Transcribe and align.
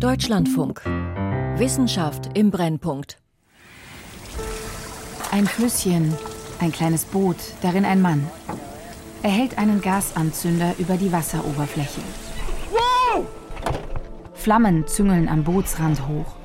Deutschlandfunk. 0.00 0.82
Wissenschaft 1.56 2.28
im 2.34 2.50
Brennpunkt. 2.50 3.16
Ein 5.32 5.46
Flüsschen, 5.46 6.12
ein 6.60 6.70
kleines 6.70 7.06
Boot, 7.06 7.36
darin 7.62 7.86
ein 7.86 8.02
Mann. 8.02 8.30
Er 9.22 9.30
hält 9.30 9.56
einen 9.56 9.80
Gasanzünder 9.80 10.74
über 10.78 10.98
die 10.98 11.10
Wasseroberfläche. 11.12 12.02
Flammen 14.34 14.86
züngeln 14.86 15.28
am 15.30 15.44
Bootsrand 15.44 16.06
hoch. 16.06 16.36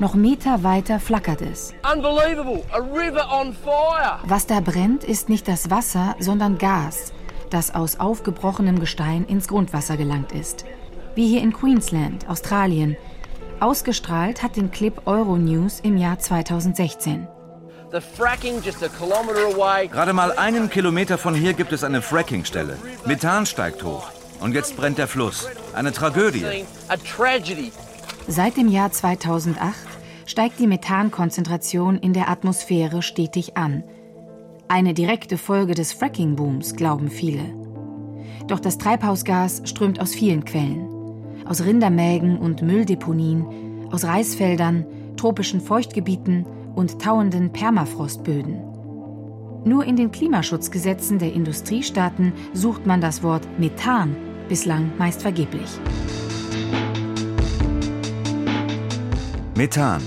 Noch 0.00 0.14
Meter 0.14 0.64
weiter 0.64 0.98
flackert 0.98 1.42
es. 1.42 1.72
Was 4.24 4.46
da 4.48 4.60
brennt, 4.60 5.04
ist 5.04 5.28
nicht 5.28 5.46
das 5.46 5.70
Wasser, 5.70 6.16
sondern 6.18 6.58
Gas, 6.58 7.12
das 7.50 7.72
aus 7.72 8.00
aufgebrochenem 8.00 8.80
Gestein 8.80 9.26
ins 9.26 9.46
Grundwasser 9.46 9.96
gelangt 9.96 10.32
ist. 10.32 10.64
Wie 11.14 11.26
hier 11.26 11.42
in 11.42 11.52
Queensland, 11.52 12.28
Australien. 12.28 12.96
Ausgestrahlt 13.58 14.42
hat 14.42 14.56
den 14.56 14.70
Clip 14.70 15.06
Euronews 15.06 15.80
im 15.80 15.96
Jahr 15.96 16.18
2016. 16.18 17.26
Gerade 19.90 20.12
mal 20.12 20.32
einen 20.32 20.70
Kilometer 20.70 21.18
von 21.18 21.34
hier 21.34 21.52
gibt 21.54 21.72
es 21.72 21.82
eine 21.82 22.00
Frackingstelle. 22.00 22.78
Methan 23.04 23.46
steigt 23.46 23.82
hoch. 23.82 24.10
Und 24.40 24.54
jetzt 24.54 24.76
brennt 24.76 24.98
der 24.98 25.08
Fluss. 25.08 25.48
Eine 25.74 25.92
Tragödie. 25.92 26.64
Seit 28.28 28.56
dem 28.56 28.68
Jahr 28.68 28.92
2008 28.92 29.74
steigt 30.24 30.60
die 30.60 30.68
Methankonzentration 30.68 31.98
in 31.98 32.12
der 32.12 32.30
Atmosphäre 32.30 33.02
stetig 33.02 33.56
an. 33.56 33.82
Eine 34.68 34.94
direkte 34.94 35.36
Folge 35.36 35.74
des 35.74 35.92
Fracking-Booms, 35.92 36.76
glauben 36.76 37.10
viele. 37.10 37.42
Doch 38.46 38.60
das 38.60 38.78
Treibhausgas 38.78 39.62
strömt 39.64 40.00
aus 40.00 40.14
vielen 40.14 40.44
Quellen. 40.44 40.99
Aus 41.50 41.64
Rindermägen 41.64 42.38
und 42.38 42.62
Mülldeponien, 42.62 43.88
aus 43.90 44.04
Reisfeldern, 44.04 44.86
tropischen 45.16 45.60
Feuchtgebieten 45.60 46.46
und 46.76 47.02
tauenden 47.02 47.50
Permafrostböden. 47.50 48.60
Nur 49.64 49.84
in 49.84 49.96
den 49.96 50.12
Klimaschutzgesetzen 50.12 51.18
der 51.18 51.32
Industriestaaten 51.32 52.32
sucht 52.52 52.86
man 52.86 53.00
das 53.00 53.24
Wort 53.24 53.42
Methan, 53.58 54.14
bislang 54.48 54.92
meist 54.96 55.22
vergeblich. 55.22 55.68
Methan, 59.56 60.02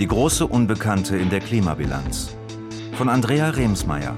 die 0.00 0.08
große 0.08 0.44
Unbekannte 0.44 1.16
in 1.16 1.30
der 1.30 1.38
Klimabilanz. 1.38 2.34
Von 2.94 3.08
Andrea 3.08 3.50
Remsmeier. 3.50 4.16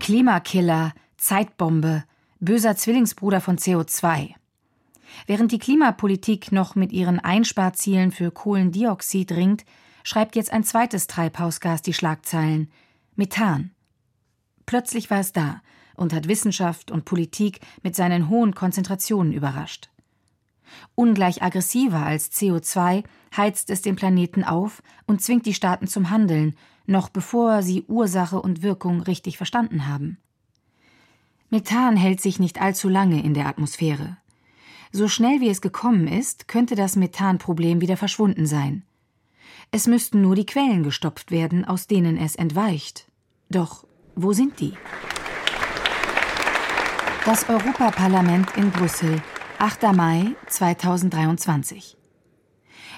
Klimakiller, 0.00 0.92
Zeitbombe, 1.24 2.04
böser 2.38 2.76
Zwillingsbruder 2.76 3.40
von 3.40 3.56
CO2. 3.56 4.34
Während 5.26 5.52
die 5.52 5.58
Klimapolitik 5.58 6.52
noch 6.52 6.74
mit 6.74 6.92
ihren 6.92 7.18
Einsparzielen 7.18 8.12
für 8.12 8.30
Kohlendioxid 8.30 9.32
ringt, 9.32 9.64
schreibt 10.02 10.36
jetzt 10.36 10.52
ein 10.52 10.64
zweites 10.64 11.06
Treibhausgas 11.06 11.80
die 11.80 11.94
Schlagzeilen 11.94 12.70
Methan. 13.16 13.70
Plötzlich 14.66 15.10
war 15.10 15.20
es 15.20 15.32
da 15.32 15.62
und 15.94 16.12
hat 16.12 16.28
Wissenschaft 16.28 16.90
und 16.90 17.06
Politik 17.06 17.60
mit 17.82 17.96
seinen 17.96 18.28
hohen 18.28 18.54
Konzentrationen 18.54 19.32
überrascht. 19.32 19.88
Ungleich 20.94 21.42
aggressiver 21.42 22.04
als 22.04 22.32
CO2 22.32 23.02
heizt 23.34 23.70
es 23.70 23.80
den 23.80 23.96
Planeten 23.96 24.44
auf 24.44 24.82
und 25.06 25.22
zwingt 25.22 25.46
die 25.46 25.54
Staaten 25.54 25.86
zum 25.86 26.10
Handeln, 26.10 26.54
noch 26.84 27.08
bevor 27.08 27.62
sie 27.62 27.84
Ursache 27.88 28.42
und 28.42 28.62
Wirkung 28.62 29.00
richtig 29.00 29.38
verstanden 29.38 29.88
haben. 29.88 30.18
Methan 31.54 31.96
hält 31.96 32.20
sich 32.20 32.40
nicht 32.40 32.60
allzu 32.60 32.88
lange 32.88 33.22
in 33.22 33.32
der 33.32 33.46
Atmosphäre. 33.46 34.16
So 34.90 35.06
schnell 35.06 35.40
wie 35.40 35.48
es 35.48 35.60
gekommen 35.60 36.08
ist, 36.08 36.48
könnte 36.48 36.74
das 36.74 36.96
Methanproblem 36.96 37.80
wieder 37.80 37.96
verschwunden 37.96 38.44
sein. 38.44 38.82
Es 39.70 39.86
müssten 39.86 40.20
nur 40.20 40.34
die 40.34 40.46
Quellen 40.46 40.82
gestopft 40.82 41.30
werden, 41.30 41.64
aus 41.64 41.86
denen 41.86 42.16
es 42.16 42.34
entweicht. 42.34 43.06
Doch 43.50 43.86
wo 44.16 44.32
sind 44.32 44.58
die? 44.58 44.72
Das 47.24 47.48
Europaparlament 47.48 48.56
in 48.56 48.72
Brüssel, 48.72 49.22
8. 49.60 49.94
Mai 49.94 50.34
2023. 50.48 51.96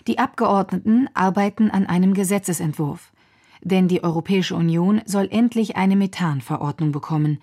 Die 0.06 0.19
Abgeordneten 0.19 1.10
arbeiten 1.12 1.70
an 1.70 1.84
einem 1.84 2.14
Gesetzesentwurf, 2.14 3.12
denn 3.60 3.86
die 3.86 4.03
Europäische 4.03 4.56
Union 4.56 5.03
soll 5.04 5.28
endlich 5.30 5.76
eine 5.76 5.97
Methanverordnung 5.97 6.91
bekommen, 6.91 7.38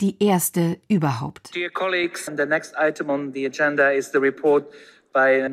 die 0.00 0.22
erste 0.22 0.78
überhaupt. 0.88 1.54
Dear 1.54 1.70
colleagues, 1.70 2.26
the 2.26 2.46
next 2.46 2.74
item 2.78 3.10
on 3.10 3.32
the 3.32 3.46
agenda 3.46 3.90
is 3.90 4.10
the 4.12 4.18
report 4.18 4.66
uh, 5.16 5.46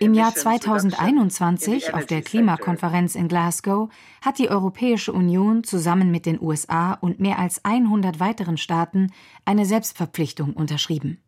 im 0.00 0.14
Jahr 0.14 0.34
2021 0.34 1.94
auf 1.94 2.04
der 2.04 2.20
Klimakonferenz 2.22 3.14
in 3.14 3.28
Glasgow 3.28 3.88
hat 4.20 4.38
die 4.38 4.50
Europäische 4.50 5.12
Union 5.12 5.64
zusammen 5.64 6.10
mit 6.10 6.26
den 6.26 6.38
USA 6.40 6.92
und 6.92 7.20
mehr 7.20 7.38
als 7.38 7.64
100 7.64 8.20
weiteren 8.20 8.58
Staaten 8.58 9.12
eine 9.46 9.64
Selbstverpflichtung 9.64 10.52
unterschrieben. 10.52 11.22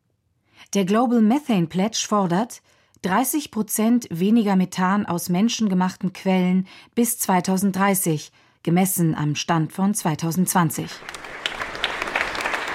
Der 0.75 0.85
Global 0.85 1.23
Methane 1.23 1.69
Pledge 1.69 2.05
fordert 2.07 2.61
30 3.03 3.51
Prozent 3.51 4.07
weniger 4.11 4.57
Methan 4.57 5.07
aus 5.07 5.31
menschengemachten 5.31 6.13
Quellen 6.13 6.67
bis 6.95 7.19
2030 7.19 8.31
gemessen 8.63 9.15
am 9.15 9.35
Stand 9.35 9.73
von 9.73 9.95
2020. 9.95 10.91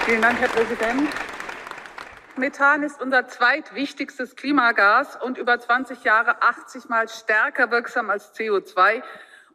Vielen 0.06 0.22
Dank, 0.22 0.40
Herr 0.40 0.50
Präsident. 0.50 1.10
Methan 2.38 2.84
ist 2.84 3.02
unser 3.02 3.28
zweitwichtigstes 3.28 4.36
Klimagas 4.36 5.18
und 5.22 5.38
über 5.38 5.60
20 5.60 6.04
Jahre 6.04 6.42
80 6.42 6.90
Mal 6.90 7.08
stärker 7.08 7.72
wirksam 7.72 8.10
als 8.10 8.34
CO2. 8.36 9.02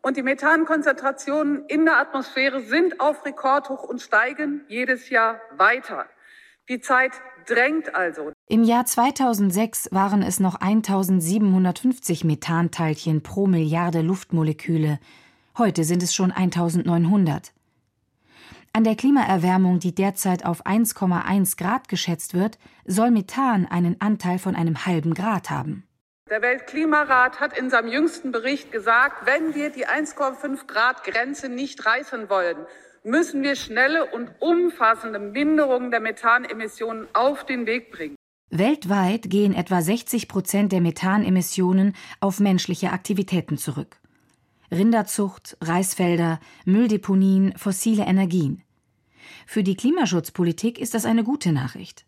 Und 0.03 0.17
die 0.17 0.23
Methankonzentrationen 0.23 1.67
in 1.67 1.85
der 1.85 1.99
Atmosphäre 1.99 2.63
sind 2.63 3.01
auf 3.01 3.25
Rekordhoch 3.27 3.83
und 3.83 4.01
steigen 4.01 4.63
jedes 4.69 5.11
Jahr 5.11 5.41
weiter. 5.57 6.07
Die 6.71 6.81
Zeit 6.81 7.13
drängt 7.47 7.95
also. 7.95 8.33
Im 8.49 8.65
Jahr 8.65 8.87
2006 8.87 9.89
waren 9.93 10.23
es 10.23 10.41
noch 10.41 10.55
1750 10.55 12.25
Methanteilchen 12.25 13.23
pro 13.23 13.47
Milliarde 13.47 14.01
Luftmoleküle. 14.01 14.99
Heute 15.59 15.85
sind 15.85 16.03
es 16.03 16.15
schon 16.15 16.33
1900. 16.33 17.53
An 18.73 18.85
der 18.85 18.95
Klimaerwärmung, 18.95 19.81
die 19.81 19.95
derzeit 19.95 20.45
auf 20.45 20.65
1,1 20.65 21.57
Grad 21.57 21.89
geschätzt 21.89 22.35
wird, 22.35 22.59
soll 22.87 23.11
Methan 23.11 23.67
einen 23.67 24.01
Anteil 24.01 24.39
von 24.39 24.55
einem 24.55 24.87
halben 24.87 25.13
Grad 25.15 25.51
haben. 25.51 25.85
Der 26.31 26.43
Weltklimarat 26.43 27.41
hat 27.41 27.59
in 27.59 27.71
seinem 27.71 27.89
jüngsten 27.89 28.31
Bericht 28.31 28.71
gesagt, 28.71 29.27
wenn 29.27 29.57
wir 29.57 29.71
die 29.71 29.89
1,5 29.89 30.69
Grad 30.69 31.03
Grenze 31.03 31.49
nicht 31.49 31.85
reißen 31.85 32.31
wollen, 32.31 32.57
müssen 33.03 33.43
wir 33.43 33.57
schnelle 33.57 34.07
und 34.07 34.31
umfassende 34.39 35.19
Minderungen 35.19 35.91
der 35.91 35.99
Methanemissionen 35.99 37.09
auf 37.13 37.45
den 37.45 37.67
Weg 37.67 37.91
bringen. 37.91 38.15
Weltweit 38.51 39.29
gehen 39.31 39.55
etwa 39.55 39.83
60 39.83 40.29
Prozent 40.29 40.71
der 40.71 40.81
Methanemissionen 40.81 41.97
auf 42.21 42.39
menschliche 42.39 42.93
Aktivitäten 42.93 43.59
zurück. 43.59 43.97
Rinderzucht, 44.71 45.57
Reisfelder, 45.61 46.41
Mülldeponien, 46.65 47.55
fossile 47.57 48.05
Energien. 48.05 48.63
Für 49.47 49.63
die 49.63 49.77
Klimaschutzpolitik 49.77 50.79
ist 50.79 50.95
das 50.95 51.05
eine 51.05 51.25
gute 51.25 51.53
Nachricht. 51.53 52.07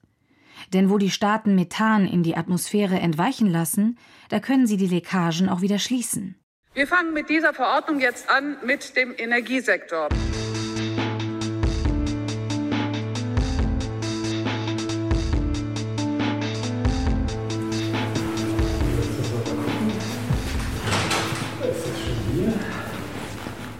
Denn 0.72 0.90
wo 0.90 0.98
die 0.98 1.10
Staaten 1.10 1.54
Methan 1.54 2.06
in 2.06 2.22
die 2.22 2.36
Atmosphäre 2.36 2.98
entweichen 3.00 3.50
lassen, 3.50 3.98
da 4.28 4.38
können 4.38 4.66
sie 4.66 4.76
die 4.76 4.86
Leckagen 4.86 5.48
auch 5.48 5.60
wieder 5.60 5.78
schließen. 5.78 6.36
Wir 6.74 6.86
fangen 6.86 7.12
mit 7.12 7.28
dieser 7.28 7.52
Verordnung 7.52 8.00
jetzt 8.00 8.30
an 8.30 8.56
mit 8.64 8.96
dem 8.96 9.14
Energiesektor. 9.16 10.08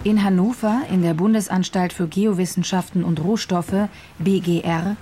In 0.05 0.25
Hannover, 0.25 0.83
in 0.91 1.03
der 1.03 1.15
Bundesanstalt 1.15 1.93
für 1.93 2.09
Geowissenschaften 2.09 3.05
und 3.05 3.23
Rohstoffe, 3.23 3.89
BGR, 4.19 4.97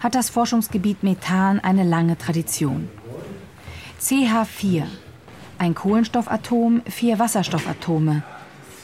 hat 0.00 0.14
das 0.14 0.28
Forschungsgebiet 0.28 1.02
Methan 1.02 1.58
eine 1.58 1.84
lange 1.84 2.18
Tradition. 2.18 2.90
CH4, 3.98 4.82
ein 5.58 5.74
Kohlenstoffatom, 5.74 6.82
vier 6.86 7.18
Wasserstoffatome. 7.18 8.24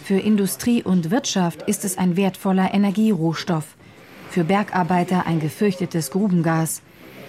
Für 0.04 0.18
Industrie 0.18 0.82
und 0.82 1.10
Wirtschaft 1.10 1.60
ist 1.62 1.84
es 1.84 1.98
ein 1.98 2.16
wertvoller 2.16 2.72
Energierohstoff, 2.72 3.76
für 4.30 4.44
Bergarbeiter 4.44 5.26
ein 5.26 5.38
gefürchtetes 5.38 6.10
Grubengas, 6.10 6.80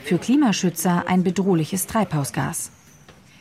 für 0.05 0.17
Klimaschützer 0.17 1.03
ein 1.07 1.23
bedrohliches 1.23 1.87
Treibhausgas. 1.87 2.71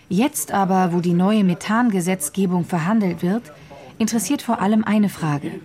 Jetzt 0.09 0.51
aber, 0.51 0.93
wo 0.93 0.99
die 0.99 1.13
neue 1.13 1.45
Methangesetzgebung 1.45 2.65
verhandelt 2.65 3.23
wird, 3.23 3.53
interessiert 3.99 4.43
vor 4.43 4.61
allem 4.61 4.85
eine 4.85 5.09
Frage. 5.09 5.61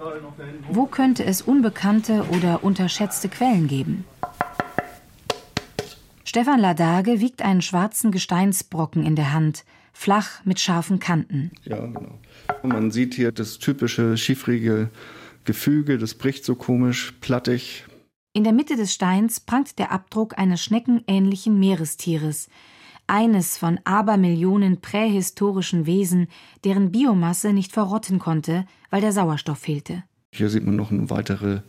Wo 0.69 0.85
könnte 0.85 1.23
es 1.23 1.41
unbekannte 1.41 2.25
oder 2.29 2.63
unterschätzte 2.63 3.29
Quellen 3.29 3.67
geben? 3.67 4.05
Stefan 6.23 6.59
Ladage 6.59 7.19
wiegt 7.19 7.43
einen 7.43 7.61
schwarzen 7.61 8.11
Gesteinsbrocken 8.11 9.05
in 9.05 9.15
der 9.15 9.33
Hand, 9.33 9.65
flach 9.93 10.43
mit 10.45 10.59
scharfen 10.59 10.99
Kanten. 10.99 11.51
Ja, 11.63 11.79
genau. 11.79 12.19
Man 12.63 12.89
sieht 12.89 13.13
hier 13.13 13.31
das 13.31 13.59
typische 13.59 14.17
schiffrige 14.17 14.89
Gefüge, 15.45 15.97
das 15.97 16.15
bricht 16.15 16.43
so 16.45 16.55
komisch, 16.55 17.13
plattig. 17.21 17.85
In 18.33 18.43
der 18.43 18.53
Mitte 18.53 18.75
des 18.75 18.93
Steins 18.93 19.39
prangt 19.39 19.77
der 19.77 19.91
Abdruck 19.91 20.37
eines 20.39 20.63
schneckenähnlichen 20.63 21.59
Meerestieres, 21.59 22.49
eines 23.07 23.57
von 23.57 23.79
Abermillionen 23.83 24.81
prähistorischen 24.81 25.85
Wesen, 25.85 26.27
deren 26.63 26.91
Biomasse 26.91 27.53
nicht 27.53 27.71
verrotten 27.71 28.19
konnte, 28.19 28.65
weil 28.89 29.01
der 29.01 29.11
Sauerstoff 29.11 29.59
fehlte. 29.59 30.03
Hier 30.31 30.49
sieht 30.49 30.65
man 30.65 30.75
noch 30.75 30.91
eine 30.91 31.09
weitere 31.09 31.59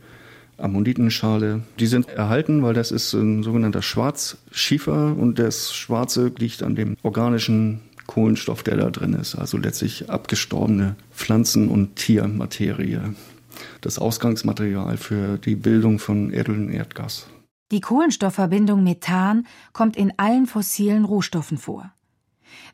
Ammonitenschale. 0.57 1.63
Die 1.79 1.87
sind 1.87 2.09
erhalten, 2.09 2.63
weil 2.63 2.75
das 2.75 2.91
ist 2.91 3.13
ein 3.13 3.43
sogenannter 3.43 3.83
Schwarzschiefer 3.83 5.17
und 5.17 5.39
das 5.39 5.75
Schwarze 5.75 6.33
liegt 6.39 6.63
an 6.63 6.75
dem 6.75 6.97
organischen 7.03 7.81
Kohlenstoff, 8.07 8.63
der 8.63 8.77
da 8.77 8.91
drin 8.91 9.15
ist. 9.15 9.35
Also 9.35 9.59
letztlich 9.59 10.11
abgestorbene 10.11 10.97
Pflanzen- 11.13 11.69
und 11.69 11.97
Tiermaterie. 11.97 13.01
Das 13.81 13.99
Ausgangsmaterial 13.99 14.97
für 14.97 15.39
die 15.39 15.57
Bildung 15.57 15.99
von 15.99 16.33
Erdöl 16.33 16.59
und 16.59 16.71
Erdgas. 16.71 17.27
Die 17.75 17.81
Kohlenstoffverbindung 17.81 18.85
Methan 18.85 19.49
kommt 19.73 19.97
in 19.97 20.17
allen 20.17 20.47
fossilen 20.47 21.05
Rohstoffen 21.05 21.59
vor. 21.59 21.93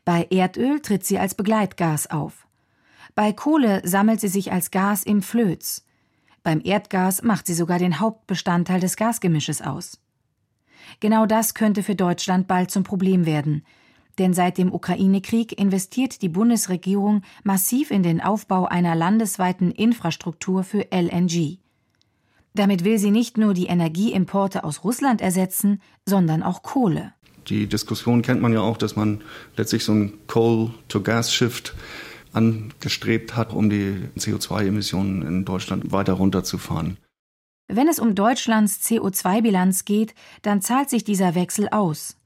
Bei 0.05 0.27
Erdöl 0.29 0.79
tritt 0.79 1.03
sie 1.07 1.17
als 1.17 1.33
Begleitgas 1.33 2.11
auf. 2.11 2.45
Bei 3.15 3.33
Kohle 3.33 3.81
sammelt 3.83 4.21
sie 4.21 4.27
sich 4.27 4.51
als 4.51 4.69
Gas 4.69 5.01
im 5.01 5.23
Flöz. 5.23 5.83
Beim 6.43 6.61
Erdgas 6.63 7.23
macht 7.23 7.47
sie 7.47 7.55
sogar 7.55 7.79
den 7.79 7.99
Hauptbestandteil 7.99 8.79
des 8.79 8.95
Gasgemisches 8.95 9.63
aus. 9.63 9.99
Genau 10.99 11.25
das 11.25 11.55
könnte 11.55 11.81
für 11.81 11.95
Deutschland 11.95 12.47
bald 12.47 12.69
zum 12.69 12.83
Problem 12.83 13.25
werden, 13.25 13.65
denn 14.19 14.35
seit 14.35 14.59
dem 14.59 14.71
Ukraine-Krieg 14.71 15.59
investiert 15.59 16.21
die 16.21 16.29
Bundesregierung 16.29 17.23
massiv 17.43 17.89
in 17.89 18.03
den 18.03 18.21
Aufbau 18.21 18.65
einer 18.65 18.93
landesweiten 18.93 19.71
Infrastruktur 19.71 20.63
für 20.63 20.91
LNG. 20.91 21.60
Damit 22.53 22.83
will 22.83 22.97
sie 22.97 23.11
nicht 23.11 23.37
nur 23.37 23.53
die 23.53 23.67
Energieimporte 23.67 24.63
aus 24.63 24.83
Russland 24.83 25.21
ersetzen, 25.21 25.81
sondern 26.05 26.43
auch 26.43 26.63
Kohle. 26.63 27.13
Die 27.47 27.67
Diskussion 27.67 28.21
kennt 28.21 28.41
man 28.41 28.53
ja 28.53 28.61
auch, 28.61 28.77
dass 28.77 28.95
man 28.95 29.21
letztlich 29.57 29.83
so 29.83 29.93
ein 29.93 30.13
Coal-to-Gas-Shift 30.27 31.73
angestrebt 32.33 33.35
hat, 33.35 33.53
um 33.53 33.69
die 33.69 33.95
CO2-Emissionen 34.17 35.21
in 35.21 35.45
Deutschland 35.45 35.91
weiter 35.91 36.13
runterzufahren. 36.13 36.97
Wenn 37.67 37.87
es 37.87 37.99
um 37.99 38.15
Deutschlands 38.15 38.81
CO2-Bilanz 38.85 39.85
geht, 39.85 40.13
dann 40.41 40.61
zahlt 40.61 40.89
sich 40.89 41.03
dieser 41.03 41.35
Wechsel 41.35 41.69
aus. 41.69 42.17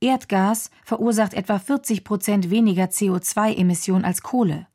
Erdgas 0.00 0.70
verursacht 0.84 1.34
etwa 1.34 1.58
40 1.58 2.04
Prozent 2.04 2.50
weniger 2.50 2.86
CO2-Emissionen 2.86 4.04
als 4.04 4.22
Kohle. 4.22 4.66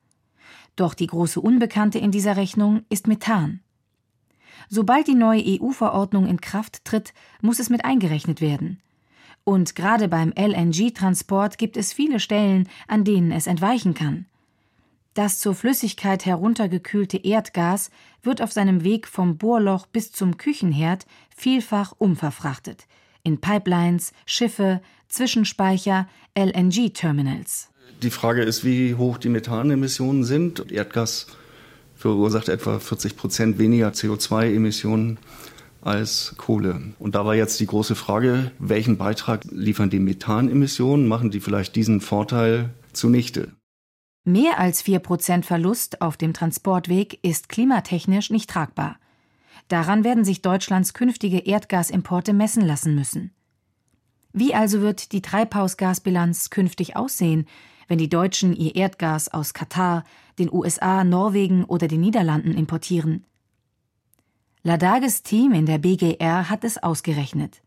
Doch 0.76 0.94
die 0.94 1.08
große 1.08 1.40
Unbekannte 1.40 2.00
in 2.00 2.12
dieser 2.12 2.38
Rechnung 2.38 2.84
ist 2.90 3.08
Methan. 3.08 3.62
Sobald 4.70 5.08
die 5.08 5.16
neue 5.16 5.44
EU-Verordnung 5.46 6.28
in 6.28 6.42
Kraft 6.42 6.86
tritt, 6.86 7.14
muss 7.42 7.60
es 7.60 7.70
mit 7.70 7.86
eingerechnet 7.86 8.42
werden. 8.42 8.80
Und 9.44 9.76
gerade 9.76 10.08
beim 10.08 10.34
LNG-Transport 10.36 11.58
gibt 11.58 11.78
es 11.78 11.94
viele 11.94 12.20
Stellen, 12.20 12.68
an 12.88 13.04
denen 13.04 13.32
es 13.32 13.48
entweichen 13.48 13.94
kann. 13.94 14.26
Das 15.14 15.40
zur 15.40 15.56
Flüssigkeit 15.56 16.26
heruntergekühlte 16.26 17.18
Erdgas 17.18 17.90
wird 18.22 18.42
auf 18.42 18.52
seinem 18.52 18.84
Weg 18.84 19.08
vom 19.08 19.38
Bohrloch 19.38 19.86
bis 19.86 20.12
zum 20.12 20.38
Küchenherd 20.38 21.06
vielfach 21.36 21.94
umverfrachtet 21.98 22.88
in 23.26 23.42
Pipelines, 23.42 24.14
Schiffe, 24.26 24.82
Zwischenspeicher, 25.10 26.08
LNG-Terminals. 26.38 27.70
Die 28.02 28.12
Frage 28.12 28.44
ist, 28.44 28.64
wie 28.64 28.96
hoch 28.96 29.18
die 29.18 29.30
Methanemissionen 29.30 30.24
sind. 30.24 30.72
Erdgas 30.72 31.28
verursacht 31.96 32.50
etwa 32.50 32.80
40 32.80 33.18
Prozent 33.18 33.58
weniger 33.58 33.90
CO2-Emissionen 33.90 35.18
als 35.82 36.34
Kohle. 36.38 36.82
Und 37.00 37.16
da 37.16 37.26
war 37.26 37.36
jetzt 37.36 37.60
die 37.60 37.68
große 37.68 37.96
Frage, 37.96 38.52
welchen 38.60 38.98
Beitrag 38.98 39.46
liefern 39.52 39.90
die 39.90 40.00
Methanemissionen? 40.00 41.08
Machen 41.08 41.32
die 41.32 41.40
vielleicht 41.40 41.76
diesen 41.76 42.02
Vorteil 42.02 42.72
zunichte? 42.92 43.52
Mehr 44.24 44.60
als 44.60 44.84
4% 44.84 45.44
Verlust 45.44 46.02
auf 46.02 46.18
dem 46.18 46.34
Transportweg 46.34 47.20
ist 47.22 47.48
klimatechnisch 47.48 48.32
nicht 48.32 48.50
tragbar. 48.50 48.98
Daran 49.68 50.04
werden 50.04 50.26
sich 50.26 50.42
Deutschlands 50.42 50.94
künftige 50.96 51.40
Erdgasimporte 51.40 52.34
messen 52.34 52.66
lassen 52.66 52.96
müssen. 52.96 53.32
Wie 54.34 54.54
also 54.54 54.82
wird 54.82 55.12
die 55.12 55.22
Treibhausgasbilanz 55.22 56.50
künftig 56.50 56.96
aussehen, 56.96 57.46
wenn 57.88 57.98
die 57.98 58.10
Deutschen 58.10 58.56
ihr 58.56 58.76
Erdgas 58.76 59.30
aus 59.30 59.54
Katar, 59.54 60.04
den 60.40 60.52
USA, 60.52 61.04
Norwegen 61.04 61.64
oder 61.66 61.88
den 61.88 62.02
Niederlanden 62.02 62.54
importieren? 62.54 63.26
Ladages 64.64 65.22
Team 65.24 65.54
in 65.54 65.66
der 65.66 65.78
BGR 65.78 66.50
hat 66.50 66.64
es 66.64 66.82
ausgerechnet. 66.82 67.62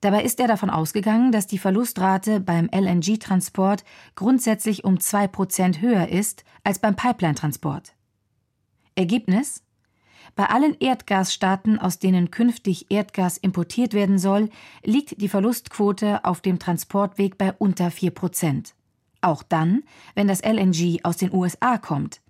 Dabei 0.00 0.22
ist 0.22 0.38
er 0.38 0.46
davon 0.46 0.70
ausgegangen, 0.70 1.32
dass 1.32 1.48
die 1.48 1.58
Verlustrate 1.58 2.38
beim 2.38 2.68
LNG-Transport 2.72 3.84
grundsätzlich 4.14 4.84
um 4.84 4.98
2% 4.98 5.80
höher 5.80 6.08
ist 6.08 6.44
als 6.62 6.78
beim 6.78 6.94
Pipeline-Transport. 6.94 7.94
Ergebnis? 8.94 9.64
Bei 10.36 10.46
allen 10.46 10.76
Erdgasstaaten, 10.78 11.80
aus 11.80 11.98
denen 11.98 12.30
künftig 12.30 12.90
Erdgas 12.90 13.38
importiert 13.38 13.92
werden 13.92 14.20
soll, 14.20 14.50
liegt 14.84 15.20
die 15.20 15.28
Verlustquote 15.28 16.24
auf 16.24 16.40
dem 16.42 16.60
Transportweg 16.60 17.38
bei 17.38 17.52
unter 17.52 17.88
4%. 17.88 18.74
Auch 19.20 19.42
dann, 19.42 19.82
wenn 20.14 20.28
das 20.28 20.42
LNG 20.42 21.00
aus 21.02 21.16
den 21.16 21.32
USA 21.32 21.78
kommt, 21.78 22.20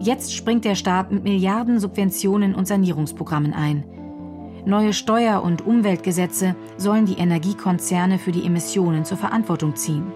Jetzt 0.00 0.34
springt 0.34 0.64
der 0.64 0.74
Staat 0.74 1.12
mit 1.12 1.22
Milliarden 1.22 1.78
Subventionen 1.78 2.54
und 2.54 2.66
Sanierungsprogrammen 2.66 3.52
ein. 3.52 3.84
Neue 4.64 4.92
Steuer- 4.92 5.42
und 5.42 5.66
Umweltgesetze 5.66 6.54
sollen 6.76 7.04
die 7.04 7.18
Energiekonzerne 7.18 8.18
für 8.18 8.30
die 8.30 8.46
Emissionen 8.46 9.04
zur 9.04 9.18
Verantwortung 9.18 9.74
ziehen. 9.74 10.12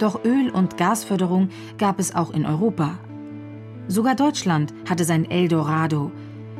Doch 0.00 0.24
Öl- 0.24 0.50
und 0.50 0.76
Gasförderung 0.76 1.50
gab 1.78 2.00
es 2.00 2.14
auch 2.14 2.32
in 2.32 2.44
Europa. 2.44 2.98
Sogar 3.86 4.16
Deutschland 4.16 4.74
hatte 4.88 5.04
sein 5.04 5.30
Eldorado. 5.30 6.10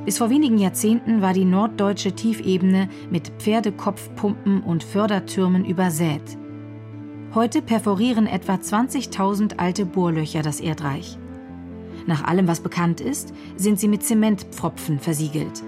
Bis 0.04 0.18
vor 0.18 0.30
wenigen 0.30 0.58
Jahrzehnten 0.58 1.22
war 1.22 1.32
die 1.32 1.44
norddeutsche 1.44 2.12
Tiefebene 2.12 2.88
mit 3.10 3.32
Pferdekopfpumpen 3.38 4.62
und 4.62 4.84
Fördertürmen 4.84 5.64
übersät. 5.64 6.22
Heute 7.34 7.62
perforieren 7.62 8.26
etwa 8.26 8.54
20.000 8.54 9.58
alte 9.58 9.86
Bohrlöcher 9.86 10.42
das 10.42 10.60
Erdreich. 10.60 11.18
Nach 12.06 12.24
allem, 12.24 12.46
was 12.46 12.60
bekannt 12.60 13.00
ist, 13.00 13.34
sind 13.56 13.80
sie 13.80 13.88
mit 13.88 14.04
Zementpfropfen 14.04 15.00
versiegelt. 15.00 15.62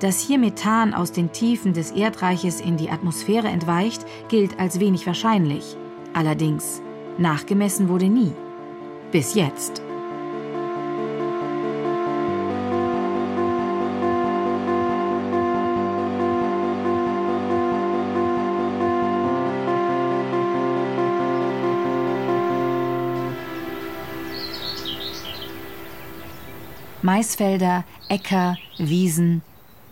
Dass 0.00 0.18
hier 0.18 0.38
Methan 0.38 0.94
aus 0.94 1.12
den 1.12 1.30
Tiefen 1.30 1.74
des 1.74 1.90
Erdreiches 1.90 2.62
in 2.62 2.78
die 2.78 2.90
Atmosphäre 2.90 3.48
entweicht, 3.48 4.06
gilt 4.28 4.58
als 4.58 4.80
wenig 4.80 5.06
wahrscheinlich. 5.06 5.76
Allerdings, 6.14 6.80
nachgemessen 7.18 7.90
wurde 7.90 8.08
nie. 8.08 8.32
Bis 9.12 9.34
jetzt. 9.34 9.82
Maisfelder, 27.02 27.84
Äcker, 28.08 28.56
Wiesen, 28.78 29.42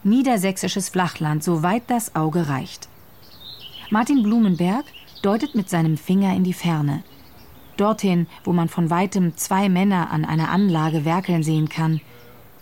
niedersächsisches 0.04 0.88
Flachland, 0.88 1.42
soweit 1.44 1.82
das 1.88 2.14
Auge 2.14 2.48
reicht. 2.48 2.88
Martin 3.90 4.22
Blumenberg 4.22 4.84
deutet 5.22 5.54
mit 5.54 5.68
seinem 5.68 5.96
Finger 5.96 6.34
in 6.34 6.44
die 6.44 6.52
Ferne. 6.52 7.02
Dorthin, 7.76 8.26
wo 8.44 8.52
man 8.52 8.68
von 8.68 8.90
weitem 8.90 9.36
zwei 9.36 9.68
Männer 9.68 10.10
an 10.10 10.24
einer 10.24 10.50
Anlage 10.50 11.04
werkeln 11.04 11.42
sehen 11.42 11.68
kann. 11.68 12.00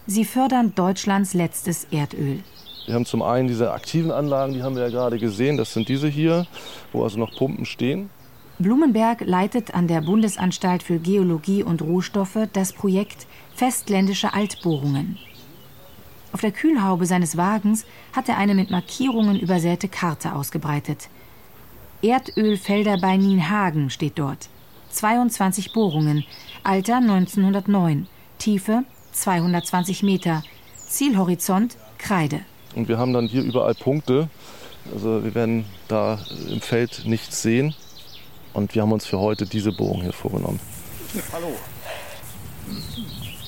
Sie 0.07 0.25
fördern 0.25 0.75
Deutschlands 0.75 1.35
letztes 1.35 1.85
Erdöl. 1.90 2.40
Wir 2.87 2.95
haben 2.95 3.07
zum 3.07 3.23
einen 3.23 3.49
diese 3.49 3.73
aktiven 3.73 4.12
Anlagen, 4.12 4.52
die 4.52 4.62
haben 4.62 4.76
wir 4.76 4.83
ja 4.85 4.90
gerade 4.90 5.19
gesehen. 5.19 5.57
Das 5.57 5.73
sind 5.73 5.88
diese 5.88 6.07
hier, 6.07 6.47
wo 6.93 7.02
also 7.02 7.19
noch 7.19 7.35
Pumpen 7.35 7.64
stehen. 7.64 8.11
Blumenberg 8.59 9.23
leitet 9.23 9.75
an 9.75 9.88
der 9.88 10.00
Bundesanstalt 10.00 10.83
für 10.83 10.99
Geologie 10.99 11.62
und 11.62 11.83
Rohstoffe 11.83 12.38
das 12.52 12.73
Projekt 12.73 13.26
Festländische 13.55 14.33
Altbohrungen. 14.33 15.19
Auf 16.37 16.43
der 16.43 16.52
Kühlhaube 16.52 17.07
seines 17.07 17.38
Wagens 17.38 17.87
hat 18.12 18.28
er 18.28 18.37
eine 18.37 18.55
mit 18.55 18.71
Markierungen 18.71 19.40
übersäte 19.40 19.88
Karte 19.88 20.35
ausgebreitet. 20.35 21.09
Erdölfelder 22.02 22.99
bei 22.99 23.16
Nienhagen 23.16 23.88
steht 23.88 24.19
dort. 24.19 24.50
22 24.90 25.73
Bohrungen, 25.73 26.26
Alter 26.62 26.97
1909, 26.97 28.07
Tiefe 28.37 28.85
220 29.12 30.02
Meter, 30.02 30.43
Zielhorizont 30.87 31.78
Kreide. 31.97 32.40
Und 32.75 32.87
wir 32.87 32.99
haben 32.99 33.14
dann 33.14 33.28
hier 33.28 33.43
überall 33.43 33.75
Punkte. 33.75 34.28
Also 34.93 35.25
wir 35.25 35.35
werden 35.35 35.64
da 35.88 36.19
im 36.50 36.61
Feld 36.61 37.05
nichts 37.07 37.40
sehen. 37.40 37.75
Und 38.52 38.75
wir 38.75 38.83
haben 38.83 38.93
uns 38.93 39.07
für 39.07 39.21
heute 39.21 39.47
diese 39.47 39.73
Bohrung 39.73 40.02
hier 40.02 40.12
vorgenommen. 40.12 40.61
Hallo. 41.33 41.57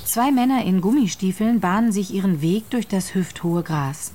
Zwei 0.08 0.32
Männer 0.32 0.64
in 0.64 0.80
Gummistiefeln 0.80 1.60
bahnen 1.60 1.92
sich 1.92 2.14
ihren 2.14 2.40
Weg 2.40 2.70
durch 2.70 2.88
das 2.88 3.14
hüfthohe 3.14 3.62
Gras. 3.62 4.14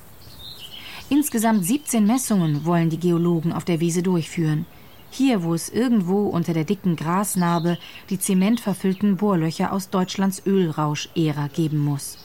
Insgesamt 1.08 1.64
17 1.64 2.04
Messungen 2.04 2.64
wollen 2.64 2.90
die 2.90 2.98
Geologen 2.98 3.52
auf 3.52 3.64
der 3.64 3.78
Wiese 3.78 4.02
durchführen. 4.02 4.66
Hier, 5.10 5.44
wo 5.44 5.54
es 5.54 5.68
irgendwo 5.68 6.26
unter 6.26 6.52
der 6.52 6.64
dicken 6.64 6.96
Grasnarbe 6.96 7.78
die 8.10 8.18
zementverfüllten 8.18 9.18
Bohrlöcher 9.18 9.72
aus 9.72 9.88
Deutschlands 9.88 10.42
Ölrausch-Ära 10.44 11.46
geben 11.46 11.78
muss. 11.78 12.18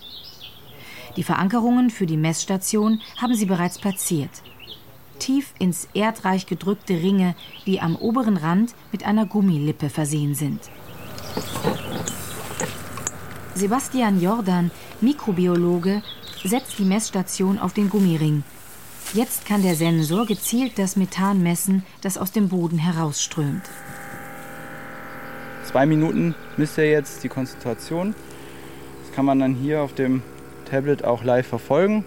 Die 1.16 1.22
Verankerungen 1.24 1.92
für 1.92 2.08
die 2.08 2.18
Messstation 2.18 3.00
haben 3.18 3.36
sie 3.36 3.46
bereits 3.46 3.78
platziert. 3.78 4.32
Tief 5.20 5.54
ins 5.60 5.88
Erdreich 5.94 6.48
gedrückte 6.48 6.96
Ringe, 6.96 7.36
die 7.68 7.82
am 7.82 7.96
oberen 7.96 8.38
Rand 8.38 8.74
mit 8.92 9.06
einer 9.06 9.28
Gummilippe 9.28 9.92
versehen 9.92 10.34
sind. 10.34 10.60
Sebastian 13.60 14.22
Jordan, 14.22 14.72
Mikrobiologe, 15.02 16.02
setzt 16.46 16.80
die 16.80 16.86
Messstation 16.86 17.60
auf 17.60 17.74
den 17.74 17.90
Gummiring. 17.90 18.44
Jetzt 19.14 19.46
kann 19.46 19.64
der 19.64 19.76
Sensor 19.76 20.26
gezielt 20.26 20.80
das 20.80 20.96
Methan 20.96 21.44
messen, 21.44 21.84
das 22.00 22.18
aus 22.18 22.32
dem 22.32 22.48
Boden 22.48 22.78
herausströmt. 22.78 23.64
Zwei 25.66 25.86
Minuten 25.86 26.36
misst 26.56 26.78
er 26.78 26.90
jetzt 26.90 27.22
die 27.26 27.28
Konzentration. 27.28 28.16
Das 29.04 29.14
kann 29.14 29.26
man 29.26 29.40
dann 29.40 29.56
hier 29.56 29.82
auf 29.82 29.94
dem 29.94 30.24
Tablet 30.64 31.04
auch 31.04 31.26
live 31.26 31.48
verfolgen. 31.48 32.06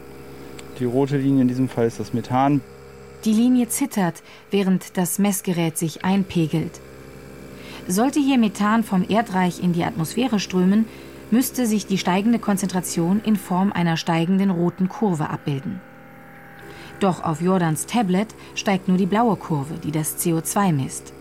Die 0.79 0.87
rote 0.87 1.19
Linie 1.19 1.43
in 1.43 1.49
diesem 1.49 1.69
Fall 1.69 1.87
ist 1.87 2.01
das 2.01 2.15
Methan. 2.15 2.63
Die 3.27 3.35
Linie 3.35 3.69
zittert, 3.69 4.23
während 4.51 4.97
das 4.97 5.19
Messgerät 5.19 5.77
sich 5.77 6.03
einpegelt. 6.03 6.81
Sollte 7.87 8.21
hier 8.21 8.39
Methan 8.39 8.85
vom 8.85 9.05
Erdreich 9.07 9.63
in 9.63 9.75
die 9.75 9.85
Atmosphäre 9.85 10.41
strömen, 10.41 10.87
müsste 11.33 11.67
sich 11.67 11.87
die 11.87 11.99
steigende 11.99 12.39
Konzentration 12.39 13.21
in 13.25 13.37
Form 13.37 13.73
einer 13.73 13.97
steigenden 13.97 14.51
roten 14.51 14.89
Kurve 14.89 15.31
abbilden. 15.31 15.81
Doch 17.01 17.25
auf 17.25 17.41
Jordans 17.41 17.87
Tablet 17.87 18.29
steigt 18.55 18.87
nur 18.87 18.99
die 18.99 19.07
blaue 19.07 19.37
Kurve, 19.37 19.75
die 19.83 19.91
das 19.91 20.19
CO2 20.19 20.73
misst. 20.73 21.13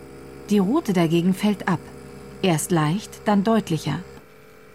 Die 0.50 0.60
rote 0.60 0.94
dagegen 0.94 1.34
fällt 1.34 1.68
ab. 1.68 1.80
Erst 2.44 2.72
leicht, 2.72 3.22
dann 3.26 3.44
deutlicher. 3.44 4.00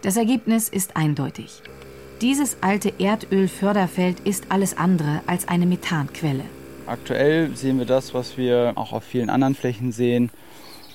Das 0.01 0.17
Ergebnis 0.17 0.69
ist 0.69 0.97
eindeutig. 0.97 1.61
Dieses 2.19 2.57
alte 2.61 2.93
Erdölförderfeld 2.97 4.19
ist 4.21 4.45
alles 4.49 4.75
andere 4.75 5.21
als 5.27 5.47
eine 5.47 5.67
Methanquelle. 5.67 6.45
Aktuell 6.87 7.55
sehen 7.55 7.77
wir 7.77 7.85
das, 7.85 8.13
was 8.15 8.37
wir 8.37 8.73
auch 8.75 8.91
auf 8.91 9.03
vielen 9.03 9.29
anderen 9.29 9.53
Flächen 9.53 9.91
sehen, 9.91 10.31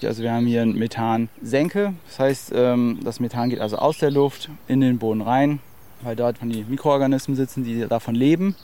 also 0.07 0.23
wir 0.23 0.33
haben 0.33 0.47
hier 0.47 0.63
eine 0.63 0.73
Methansenke. 0.73 1.95
Das 2.07 2.19
heißt, 2.19 2.53
ähm, 2.55 3.01
das 3.03 3.21
Methan 3.21 3.51
geht 3.51 3.61
also 3.61 3.77
aus 3.77 3.99
der 3.99 4.11
Luft 4.11 4.51
in 4.69 4.81
den 4.81 4.99
Boden 4.99 5.21
rein, 5.21 5.61
weil 6.03 6.17
dort 6.17 6.39
die 6.43 6.65
Mikroorganismen 6.69 7.37
sitzen, 7.37 7.65
die 7.65 7.87
davon 7.87 8.15
leben. 8.15 8.55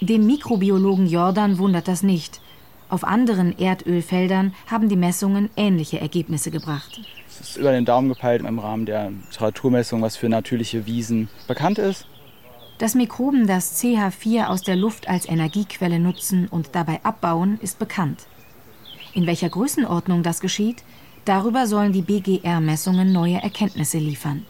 Den 0.00 0.26
Mikrobiologen 0.26 1.06
Jordan 1.06 1.58
wundert 1.58 1.88
das 1.88 2.02
nicht. 2.02 2.40
Auf 2.88 3.02
anderen 3.02 3.58
Erdölfeldern 3.58 4.54
haben 4.66 4.88
die 4.88 4.96
Messungen 4.96 5.50
ähnliche 5.56 6.00
Ergebnisse 6.00 6.50
gebracht. 6.50 7.00
Es 7.28 7.40
ist 7.40 7.56
über 7.56 7.72
den 7.72 7.84
Daumen 7.84 8.08
gepeilt 8.08 8.42
im 8.44 8.58
Rahmen 8.58 8.86
der 8.86 9.12
Temperaturmessung, 9.30 10.02
was 10.02 10.16
für 10.16 10.28
natürliche 10.28 10.86
Wiesen 10.86 11.28
bekannt 11.48 11.78
ist. 11.78 12.06
Dass 12.78 12.94
Mikroben 12.94 13.46
das 13.46 13.82
CH4 13.82 14.46
aus 14.46 14.62
der 14.62 14.76
Luft 14.76 15.08
als 15.08 15.28
Energiequelle 15.28 15.98
nutzen 15.98 16.46
und 16.46 16.70
dabei 16.74 17.00
abbauen, 17.02 17.58
ist 17.62 17.78
bekannt. 17.78 18.26
In 19.16 19.26
welcher 19.26 19.48
Größenordnung 19.48 20.22
das 20.22 20.40
geschieht, 20.40 20.84
darüber 21.24 21.66
sollen 21.66 21.94
die 21.94 22.02
BGR-Messungen 22.02 23.14
neue 23.14 23.36
Erkenntnisse 23.42 23.96
liefern. 23.96 24.44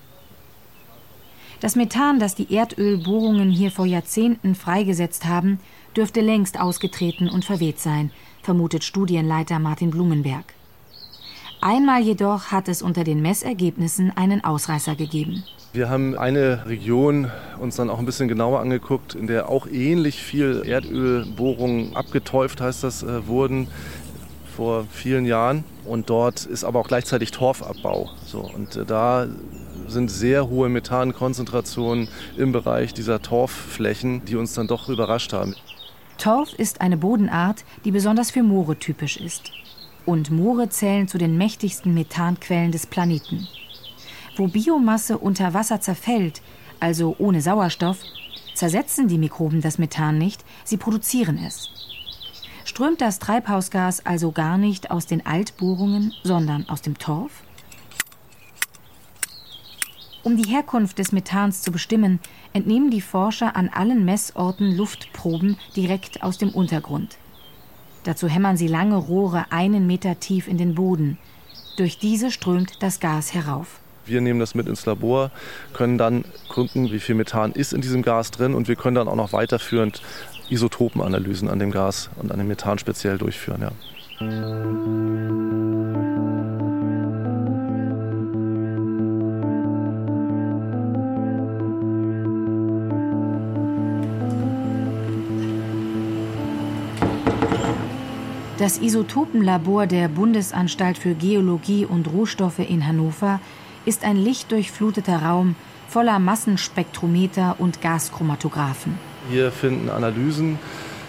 Das 1.61 1.77
Methan, 1.77 2.19
das 2.19 2.35
die 2.35 2.53
Erdölbohrungen 2.53 3.49
hier 3.53 3.71
vor 3.71 3.87
Jahrzehnten 3.87 4.57
freigesetzt 4.57 5.25
haben, 5.25 5.61
dürfte 5.97 6.21
längst 6.21 6.59
ausgetreten 6.59 7.29
und 7.29 7.45
verweht 7.45 7.79
sein, 7.79 8.11
vermutet 8.43 8.83
Studienleiter 8.83 9.61
Martin 9.61 9.93
Blumenberg. 9.93 10.57
Einmal 11.61 12.03
jedoch 12.03 12.47
hat 12.51 12.67
es 12.67 12.83
unter 12.83 13.05
den 13.05 13.23
Messergebnissen 13.23 14.17
einen 14.17 14.43
Ausreißer 14.43 14.97
gegeben. 14.97 15.45
Wir 15.73 15.89
haben 15.89 16.17
eine 16.17 16.67
Region 16.67 17.31
uns 17.61 17.77
dann 17.77 17.89
auch 17.89 17.99
ein 17.99 18.07
bisschen 18.07 18.29
genauer 18.29 18.61
angeguckt, 18.61 19.15
in 19.15 19.27
der 19.27 19.49
auch 19.49 19.67
ähnlich 19.67 20.23
viel 20.23 20.63
Erdölbohrungen 20.67 21.95
abgetäuft, 21.95 22.61
heißt 22.61 22.83
das, 22.83 23.03
äh, 23.03 23.27
wurden 23.27 23.69
vor 24.57 24.87
vielen 24.91 25.27
Jahren. 25.27 25.65
Und 25.85 26.11
dort 26.11 26.47
ist 26.47 26.65
aber 26.65 26.81
auch 26.81 26.89
gleichzeitig 26.89 27.31
Torfabbau. 27.31 28.11
So, 28.25 28.41
und 28.41 28.77
äh, 28.77 28.85
da 28.85 29.27
sind 29.87 30.11
sehr 30.11 30.49
hohe 30.49 30.69
Methankonzentrationen 30.69 32.09
im 32.37 32.53
Bereich 32.53 32.93
dieser 32.95 33.23
Torfflächen, 33.23 34.25
die 34.25 34.37
uns 34.37 34.55
dann 34.55 34.67
doch 34.67 34.89
überrascht 34.89 35.33
haben. 35.33 35.55
Torf 36.19 36.55
ist 36.55 36.81
eine 36.81 36.97
Bodenart, 36.97 37.65
die 37.85 37.91
besonders 37.91 38.31
für 38.31 38.43
Moore 38.43 38.79
typisch 38.79 39.19
ist. 39.19 39.53
Und 40.07 40.31
Moore 40.31 40.69
zählen 40.71 41.09
zu 41.09 41.19
den 41.19 41.37
mächtigsten 41.37 41.93
Methanquellen 41.93 42.73
des 42.73 42.87
Planeten. 42.87 43.47
Wo 44.37 44.49
Biomasse 44.49 45.19
unter 45.19 45.53
Wasser 45.53 45.81
zerfällt, 45.81 46.41
also 46.81 47.15
ohne 47.19 47.41
Sauerstoff, 47.41 47.99
zersetzen 48.55 49.09
die 49.09 49.19
Mikroben 49.19 49.61
das 49.61 49.79
Methan 49.79 50.17
nicht, 50.17 50.45
sie 50.65 50.79
produzieren 50.79 51.39
es 51.39 51.71
strömt 52.77 53.01
das 53.01 53.19
Treibhausgas 53.19 54.05
also 54.05 54.33
gar 54.33 54.59
nicht 54.59 54.91
aus 54.91 55.07
den 55.07 55.25
Altbohrungen, 55.25 56.13
sondern 56.25 56.69
aus 56.69 56.83
dem 56.83 56.99
Torf? 56.99 57.31
Um 60.23 60.37
die 60.37 60.51
Herkunft 60.51 60.99
des 60.99 61.11
Methans 61.11 61.63
zu 61.63 61.73
bestimmen, 61.73 62.21
entnehmen 62.53 62.91
die 62.91 63.01
Forscher 63.01 63.57
an 63.57 63.71
allen 63.71 64.05
Messorten 64.05 64.77
Luftproben 64.77 65.57
direkt 65.75 66.23
aus 66.23 66.37
dem 66.37 66.51
Untergrund. 66.51 67.17
Dazu 68.05 68.29
hämmern 68.29 68.59
sie 68.59 68.69
lange 68.69 68.97
Rohre 68.97 69.47
einen 69.49 69.87
Meter 69.87 70.21
tief 70.21 70.47
in 70.47 70.59
den 70.59 70.75
Boden. 70.75 71.17
Durch 71.79 71.99
diese 71.99 72.31
strömt 72.31 72.83
das 72.83 73.01
Gas 73.01 73.33
herauf. 73.33 73.81
Wir 74.05 74.21
nehmen 74.21 74.39
das 74.39 74.55
mit 74.55 74.69
ins 74.69 74.85
Labor, 74.85 75.31
können 75.73 75.97
dann 75.97 76.27
gucken, 76.49 76.93
wie 76.93 77.01
viel 77.01 77.15
Methan 77.15 77.53
ist 77.53 77.73
in 77.73 77.81
diesem 77.81 78.03
Gas 78.03 78.33
drin 78.33 78.55
und 78.55 78.69
wir 78.69 78.77
können 78.77 78.97
dann 78.97 79.09
auch 79.09 79.17
noch 79.17 79.33
weiterführend 79.33 80.03
Isotopenanalysen 80.49 81.49
an 81.49 81.59
dem 81.59 81.71
Gas 81.71 82.11
und 82.17 82.33
an 82.33 82.39
dem 82.39 82.49
Methan 82.49 82.79
speziell 82.79 83.19
durchführen. 83.19 83.63
Ja. 83.63 83.73
Das 98.59 98.79
Isotopenlabor 98.79 99.87
der 99.87 100.09
Bundesanstalt 100.09 100.97
für 100.97 101.15
Geologie 101.15 101.85
und 101.85 102.11
Rohstoffe 102.11 102.59
in 102.59 102.87
Hannover 102.87 103.39
ist 103.85 104.03
ein 104.03 104.17
lichtdurchfluteter 104.17 105.23
Raum 105.23 105.57
voller 105.89 106.19
Massenspektrometer 106.19 107.57
und 107.59 107.83
Gaschromatographen. 107.83 108.99
Hier 109.29 109.51
finden 109.51 109.91
Analysen 109.91 110.59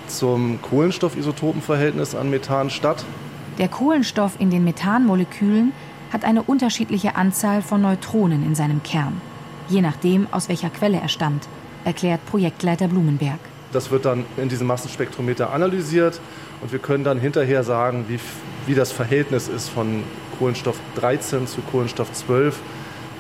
zum 0.08 0.60
Kohlenstoffisotopenverhältnis 0.62 2.16
an 2.16 2.30
Methan 2.30 2.70
statt. 2.70 3.06
Der 3.60 3.68
Kohlenstoff 3.68 4.40
in 4.40 4.50
den 4.50 4.64
Methanmolekülen 4.64 5.72
hat 6.12 6.24
eine 6.24 6.42
unterschiedliche 6.42 7.16
Anzahl 7.16 7.62
von 7.62 7.82
Neutronen 7.82 8.44
in 8.44 8.56
seinem 8.56 8.82
Kern, 8.82 9.22
je 9.68 9.82
nachdem, 9.82 10.28
aus 10.32 10.50
welcher 10.50 10.70
Quelle 10.70 11.00
er 11.00 11.10
stammt, 11.10 11.48
erklärt 11.84 12.26
Projektleiter 12.26 12.88
Blumenberg. 12.88 13.40
Das 13.74 13.92
wird 13.92 14.06
dann 14.06 14.26
in 14.38 14.50
diesem 14.50 14.66
Massenspektrometer 14.68 15.52
analysiert 15.52 16.22
und 16.62 16.72
wir 16.72 16.80
können 16.80 17.04
dann 17.04 17.20
hinterher 17.20 17.64
sagen, 17.64 18.06
wie, 18.08 18.20
wie 18.66 18.76
das 18.76 18.92
Verhältnis 18.92 19.48
ist 19.50 19.70
von 19.70 20.04
Kohlenstoff 20.40 20.80
13 20.96 21.48
zu 21.48 21.62
Kohlenstoff 21.62 22.12
12, 22.14 22.58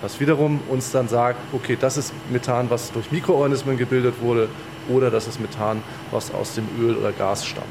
was 0.01 0.19
wiederum 0.19 0.61
uns 0.69 0.91
dann 0.91 1.07
sagt, 1.07 1.39
okay, 1.51 1.77
das 1.79 1.97
ist 1.97 2.13
Methan, 2.31 2.69
was 2.69 2.91
durch 2.93 3.11
Mikroorganismen 3.11 3.77
gebildet 3.77 4.15
wurde 4.21 4.47
oder 4.89 5.11
das 5.11 5.27
ist 5.27 5.39
Methan, 5.39 5.81
was 6.11 6.33
aus 6.33 6.55
dem 6.55 6.67
Öl 6.79 6.95
oder 6.95 7.11
Gas 7.11 7.45
stammt. 7.45 7.67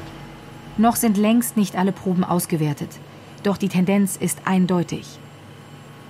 Noch 0.77 0.95
sind 0.95 1.17
längst 1.17 1.57
nicht 1.57 1.75
alle 1.75 1.91
Proben 1.91 2.23
ausgewertet, 2.23 2.89
doch 3.43 3.57
die 3.57 3.69
Tendenz 3.69 4.15
ist 4.15 4.41
eindeutig. 4.45 5.19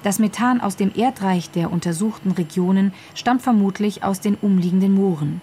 Das 0.03 0.19
Methan 0.19 0.61
aus 0.61 0.75
dem 0.75 0.91
Erdreich 0.95 1.49
der 1.49 1.71
untersuchten 1.71 2.31
Regionen 2.31 2.93
stammt 3.15 3.41
vermutlich 3.41 4.03
aus 4.03 4.19
den 4.19 4.35
umliegenden 4.35 4.93
Mooren. 4.93 5.41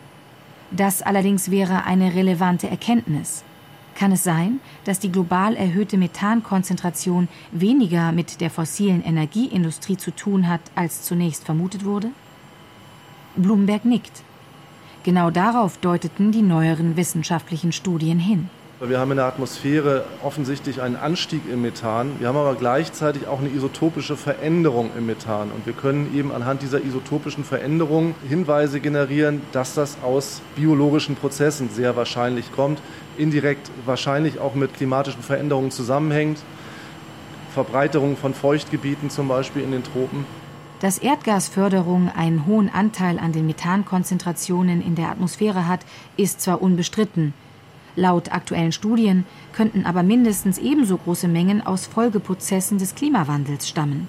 Das 0.71 1.03
allerdings 1.03 1.51
wäre 1.51 1.85
eine 1.85 2.15
relevante 2.15 2.69
Erkenntnis. 2.69 3.45
Kann 3.95 4.13
es 4.13 4.25
sein, 4.25 4.61
dass 4.85 4.99
die 4.99 5.13
global 5.13 5.55
erhöhte 5.55 5.97
Methankonzentration 5.97 7.29
weniger 7.53 8.11
mit 8.11 8.41
der 8.41 8.51
fossilen 8.51 9.05
Energieindustrie 9.05 9.97
zu 9.97 10.11
tun 10.11 10.49
hat, 10.49 10.63
als 10.75 11.03
zunächst 11.03 11.45
vermutet 11.45 11.85
wurde? 11.85 12.09
Bloomberg 13.37 13.85
nickt. 13.85 14.23
Genau 15.05 15.29
darauf 15.29 15.77
deuteten 15.77 16.33
die 16.33 16.41
neueren 16.41 16.97
wissenschaftlichen 16.97 17.73
Studien 17.73 18.19
hin. 18.19 18.49
Wir 18.81 18.99
haben 18.99 19.11
in 19.11 19.19
der 19.19 19.27
Atmosphäre 19.27 20.07
offensichtlich 20.23 20.81
einen 20.81 20.97
Anstieg 20.97 21.43
im 21.53 21.61
Methan. 21.61 22.13
Wir 22.21 22.29
haben 22.29 22.39
aber 22.39 22.55
gleichzeitig 22.55 23.27
auch 23.27 23.39
eine 23.39 23.51
isotopische 23.51 24.17
Veränderung 24.17 24.91
im 24.97 25.05
Methan. 25.05 25.51
Und 25.55 25.67
wir 25.67 25.75
können 25.75 26.15
eben 26.17 26.33
anhand 26.33 26.63
dieser 26.63 26.83
isotopischen 26.83 27.45
Veränderung 27.45 28.15
Hinweise 28.27 28.81
generieren, 28.81 29.43
dass 29.53 29.75
das 29.75 29.99
aus 30.03 30.41
biologischen 30.57 31.17
Prozessen 31.17 31.69
sehr 31.69 31.97
wahrscheinlich 31.97 32.51
kommt, 32.51 32.81
indirekt 33.19 33.71
wahrscheinlich 33.85 34.39
auch 34.39 34.55
mit 34.55 34.73
klimatischen 34.73 35.23
Veränderungen 35.23 35.71
zusammenhängt. 35.71 36.39
Verbreiterung 37.53 38.17
von 38.17 38.33
Feuchtgebieten 38.33 39.11
zum 39.11 39.29
Beispiel 39.29 39.63
in 39.63 39.71
den 39.71 39.85
Tropen. 39.85 40.25
Dass 40.85 40.99
Erdgasförderung 40.99 42.11
einen 42.11 42.45
hohen 42.45 42.69
Anteil 42.69 43.19
an 43.19 43.33
den 43.33 43.47
Methankonzentrationen 43.47 44.83
in 44.83 44.97
der 44.97 45.09
Atmosphäre 45.09 45.67
hat, 45.67 45.81
ist 46.19 46.43
zwar 46.43 46.61
unbestritten. 46.61 47.33
Laut 47.97 48.33
aktuellen 48.33 48.71
Studien 48.71 49.25
könnten 49.55 49.87
aber 49.87 50.03
mindestens 50.03 50.59
ebenso 50.59 50.99
große 50.99 51.27
Mengen 51.27 51.67
aus 51.67 51.87
Folgeprozessen 51.87 52.77
des 52.77 52.95
Klimawandels 52.95 53.67
stammen. 53.67 54.09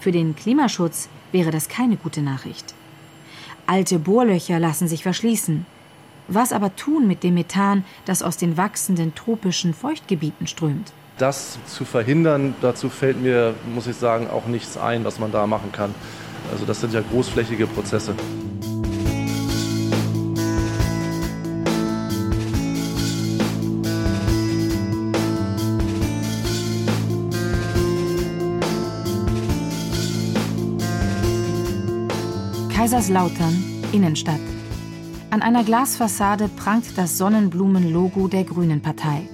Für 0.00 0.12
den 0.12 0.34
Klimaschutz 0.34 1.10
wäre 1.30 1.50
das 1.50 1.68
keine 1.68 1.98
gute 1.98 2.22
Nachricht. 2.22 2.72
Alte 3.66 3.98
Bohrlöcher 3.98 4.58
lassen 4.58 4.88
sich 4.88 5.02
verschließen. 5.02 5.66
Was 6.26 6.54
aber 6.54 6.74
tun 6.74 7.06
mit 7.06 7.22
dem 7.22 7.34
Methan, 7.34 7.84
das 8.06 8.22
aus 8.22 8.38
den 8.38 8.56
wachsenden 8.56 9.14
tropischen 9.14 9.74
Feuchtgebieten 9.74 10.46
strömt? 10.46 10.94
Das 11.22 11.56
zu 11.68 11.84
verhindern, 11.84 12.56
dazu 12.62 12.88
fällt 12.88 13.22
mir, 13.22 13.54
muss 13.72 13.86
ich 13.86 13.94
sagen, 13.94 14.28
auch 14.28 14.46
nichts 14.46 14.76
ein, 14.76 15.04
was 15.04 15.20
man 15.20 15.30
da 15.30 15.46
machen 15.46 15.70
kann. 15.70 15.94
Also 16.50 16.64
das 16.64 16.80
sind 16.80 16.92
ja 16.92 17.00
großflächige 17.00 17.68
Prozesse. 17.68 18.16
Kaiserslautern, 32.74 33.62
Innenstadt. 33.92 34.40
An 35.30 35.40
einer 35.40 35.62
Glasfassade 35.62 36.48
prangt 36.48 36.98
das 36.98 37.16
Sonnenblumen-Logo 37.16 38.26
der 38.26 38.42
Grünen 38.42 38.82
Partei. 38.82 39.28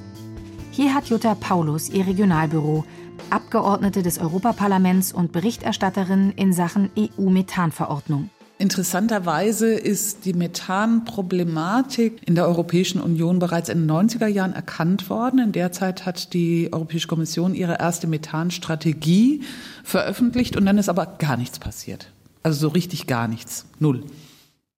Hier 0.78 0.94
hat 0.94 1.08
Jutta 1.08 1.34
Paulus 1.34 1.88
ihr 1.88 2.06
Regionalbüro, 2.06 2.84
Abgeordnete 3.30 4.04
des 4.04 4.20
Europaparlaments 4.20 5.12
und 5.12 5.32
Berichterstatterin 5.32 6.32
in 6.36 6.52
Sachen 6.52 6.90
EU-Methanverordnung. 6.96 8.30
Interessanterweise 8.58 9.72
ist 9.72 10.24
die 10.24 10.34
Methanproblematik 10.34 12.20
in 12.24 12.36
der 12.36 12.46
Europäischen 12.46 13.00
Union 13.00 13.40
bereits 13.40 13.70
in 13.70 13.88
den 13.88 13.90
90er 13.90 14.28
Jahren 14.28 14.52
erkannt 14.52 15.10
worden. 15.10 15.40
In 15.40 15.50
der 15.50 15.72
Zeit 15.72 16.06
hat 16.06 16.32
die 16.32 16.72
Europäische 16.72 17.08
Kommission 17.08 17.56
ihre 17.56 17.80
erste 17.80 18.06
Methanstrategie 18.06 19.42
veröffentlicht 19.82 20.56
und 20.56 20.64
dann 20.64 20.78
ist 20.78 20.88
aber 20.88 21.06
gar 21.06 21.36
nichts 21.36 21.58
passiert. 21.58 22.12
Also 22.44 22.60
so 22.60 22.68
richtig 22.68 23.08
gar 23.08 23.26
nichts. 23.26 23.66
Null. 23.80 24.04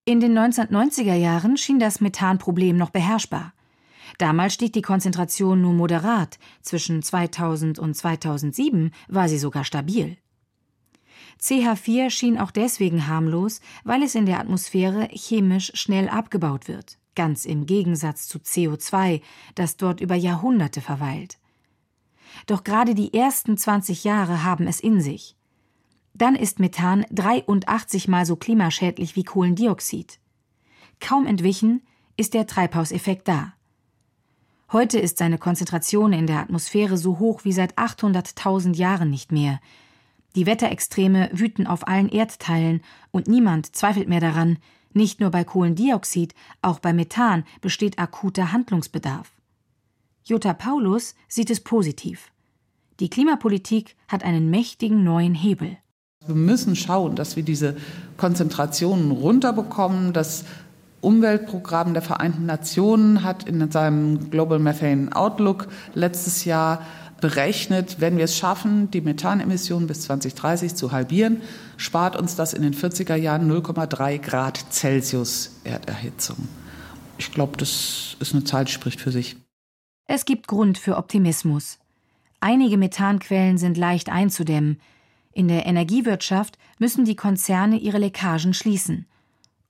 In 0.07 0.21
den 0.21 0.33
1990er 0.33 1.13
Jahren 1.13 1.59
schien 1.59 1.79
das 1.79 2.01
Methanproblem 2.01 2.79
noch 2.79 2.89
beherrschbar. 2.89 3.53
Damals 4.19 4.55
stieg 4.55 4.73
die 4.73 4.83
Konzentration 4.83 5.61
nur 5.61 5.73
moderat, 5.73 6.39
zwischen 6.63 7.03
2000 7.03 7.79
und 7.79 7.95
2007 7.95 8.93
war 9.09 9.29
sie 9.29 9.39
sogar 9.39 9.65
stabil. 9.65 10.17
CH4 11.41 12.11
schien 12.11 12.39
auch 12.39 12.51
deswegen 12.51 13.07
harmlos, 13.07 13.61
weil 13.85 14.03
es 14.03 14.15
in 14.15 14.27
der 14.27 14.41
Atmosphäre 14.41 15.09
chemisch 15.11 15.73
schnell 15.75 16.09
abgebaut 16.09 16.69
wird, 16.69 16.99
ganz 17.15 17.47
im 17.47 17.67
Gegensatz 17.67 18.29
zu 18.29 18.39
CO2, 18.39 19.23
das 19.55 19.77
dort 19.77 20.01
über 20.01 20.15
Jahrhunderte 20.15 20.81
verweilt. 20.81 21.39
Doch 22.47 22.63
gerade 22.63 22.95
die 22.95 23.15
ersten 23.15 23.57
20 23.57 24.05
Jahre 24.05 24.45
haben 24.45 24.67
es 24.67 24.81
in 24.81 25.01
sich. 25.01 25.37
Dann 26.15 26.37
ist 26.37 26.59
Methan 26.61 27.07
83 27.11 28.09
mal 28.09 28.27
so 28.27 28.37
klimaschädlich 28.37 29.17
wie 29.17 29.25
Kohlendioxid. 29.25 30.19
Kaum 31.01 31.27
entwichen 31.27 31.83
ist 32.17 32.35
der 32.35 32.47
Treibhauseffekt 32.47 33.27
da. 33.27 33.55
Heute 34.73 35.01
ist 35.01 35.19
seine 35.19 35.37
Konzentration 35.37 36.13
in 36.13 36.29
der 36.29 36.39
Atmosphäre 36.39 36.97
so 36.97 37.19
hoch 37.19 37.41
wie 37.43 37.53
seit 37.53 37.77
800.000 37.77 38.77
Jahren 38.77 39.11
nicht 39.11 39.33
mehr. 39.33 39.59
Die 40.37 40.47
Wetterextreme 40.47 41.29
wüten 41.33 41.67
auf 41.67 41.89
allen 41.89 42.09
Erdteilen 42.09 42.81
und 43.11 43.27
niemand 43.27 43.75
zweifelt 43.75 44.09
mehr 44.09 44.21
daran, 44.21 44.59
nicht 44.93 45.19
nur 45.19 45.31
bei 45.31 45.43
Kohlendioxid, 45.43 46.35
auch 46.63 46.79
bei 46.79 46.93
Methan 46.93 47.43
besteht 47.61 47.99
akuter 47.99 48.53
Handlungsbedarf. 48.53 49.33
Jutta 50.23 50.53
Paulus 50.53 51.17
sieht 51.27 51.51
es 51.51 51.59
positiv. 51.59 52.31
Die 53.01 53.11
Klimapolitik 53.11 53.97
hat 54.07 54.23
einen 54.23 54.51
mächtigen 54.51 55.03
neuen 55.03 55.35
Hebel. 55.35 55.79
Wir 56.27 56.35
müssen 56.37 56.77
schauen, 56.77 57.17
dass 57.17 57.35
wir 57.35 57.43
diese 57.43 57.77
Konzentrationen 58.19 59.11
runterbekommen. 59.11 60.13
Das 60.13 60.45
Umweltprogramm 61.01 61.95
der 61.95 62.03
Vereinten 62.03 62.47
Nationen 62.47 63.23
hat 63.23 63.49
in 63.49 63.71
seinem 63.71 64.31
Global 64.31 64.59
Methane 64.59 65.15
Outlook 65.15 65.69
letztes 65.95 66.45
Jahr 66.45 66.85
berechnet, 67.21 68.01
wenn 68.01 68.17
wir 68.17 68.25
es 68.25 68.37
schaffen, 68.37 68.91
die 68.91 69.01
Methanemissionen 69.01 69.87
bis 69.87 70.03
2030 70.03 70.75
zu 70.75 70.93
halbieren, 70.93 71.43
spart 71.77 72.17
uns 72.17 72.35
das 72.35 72.55
in 72.55 72.63
den 72.63 72.75
40er 72.75 73.15
Jahren 73.15 73.51
0,3 73.51 74.19
Grad 74.19 74.65
Celsius 74.71 75.61
Erderhitzung. 75.65 76.49
Ich 77.19 77.33
glaube, 77.33 77.57
das 77.59 78.17
ist 78.19 78.33
eine 78.33 78.45
Zahl, 78.45 78.65
die 78.65 78.73
spricht 78.73 79.01
für 79.01 79.13
sich. 79.13 79.37
Es 80.07 80.25
gibt 80.25 80.49
Grund 80.49 80.79
für 80.79 80.97
Optimismus. 80.97 81.79
Einige 82.41 82.79
Methanquellen 82.79 83.59
sind 83.59 83.77
leicht 83.77 84.09
einzudämmen. 84.09 84.81
In 85.33 85.47
der 85.49 85.67
Energiewirtschaft 85.67 86.59
müssen 86.79 87.05
die 87.05 87.17
Konzerne 87.17 87.79
ihre 87.79 87.99
Leckagen 87.99 88.55
schließen. 88.55 89.07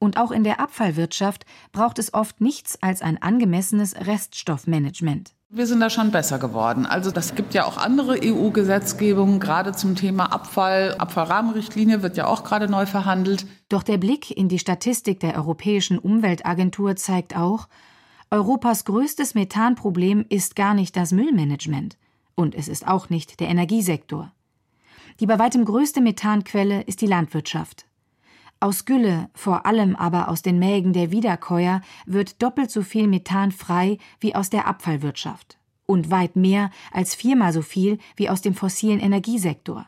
Und 0.01 0.17
auch 0.17 0.31
in 0.31 0.45
der 0.45 0.61
Abfallwirtschaft 0.61 1.45
braucht 1.73 1.99
es 1.99 2.15
oft 2.15 2.41
nichts 2.41 2.83
als 2.83 3.03
ein 3.03 3.21
angemessenes 3.23 3.95
Reststoffmanagement. 3.95 5.35
Wir 5.51 5.67
sind 5.67 5.81
da 5.81 5.91
schon 5.91 6.11
besser 6.11 6.39
geworden. 6.39 6.87
Also 6.87 7.11
das 7.11 7.35
gibt 7.35 7.53
ja 7.53 7.67
auch 7.67 7.77
andere 7.77 8.19
EU-Gesetzgebungen, 8.25 9.41
gerade 9.41 9.73
zum 9.73 9.97
Thema 9.97 10.33
Abfall. 10.33 10.95
Abfallrahmenrichtlinie 10.97 12.03
wird 12.03 12.17
ja 12.17 12.27
auch 12.27 12.45
gerade 12.45 12.71
neu 12.71 12.87
verhandelt. 12.87 13.47
Doch 13.69 13.83
der 13.83 13.99
Blick 13.99 14.31
in 14.31 14.49
die 14.49 14.59
Statistik 14.59 15.21
der 15.21 15.37
Europäischen 15.37 15.99
Umweltagentur 15.99 16.97
zeigt 16.97 17.37
auch, 17.37 17.69
Europas 18.31 18.87
größtes 18.87 19.35
Methanproblem 19.35 20.25
ist 20.29 20.57
gar 20.57 20.73
nicht 20.73 20.97
das 20.97 21.13
Müllmanagement. 21.13 21.99
Und 22.37 22.55
es 22.55 22.69
ist 22.69 22.89
auch 22.89 23.11
nicht 23.11 23.41
der 23.41 23.49
Energiesektor. 23.49 24.33
Die 25.19 25.27
bei 25.27 25.39
weitem 25.39 25.67
größte 25.67 26.01
Methanquelle 26.01 26.83
ist 26.83 27.03
die 27.03 27.07
Landwirtschaft. 27.07 27.87
Aus 28.63 28.85
Gülle, 28.85 29.31
vor 29.35 29.65
allem 29.65 29.97
aber 29.97 30.29
aus 30.29 30.43
den 30.43 30.59
Mägen 30.59 30.93
der 30.93 31.11
Wiederkäuer, 31.11 31.81
wird 32.05 32.43
doppelt 32.43 32.71
so 32.71 32.83
viel 32.83 33.07
Methan 33.07 33.53
frei 33.53 33.97
wie 34.21 34.35
aus 34.35 34.51
der 34.51 34.67
Abfallwirtschaft 34.67 35.57
und 35.87 36.11
weit 36.11 36.37
mehr 36.37 36.71
als 36.93 37.15
viermal 37.15 37.55
so 37.55 37.63
viel 37.63 37.97
wie 38.17 38.29
aus 38.29 38.43
dem 38.43 38.55
fossilen 38.55 39.01
Energiesektor. 39.01 39.87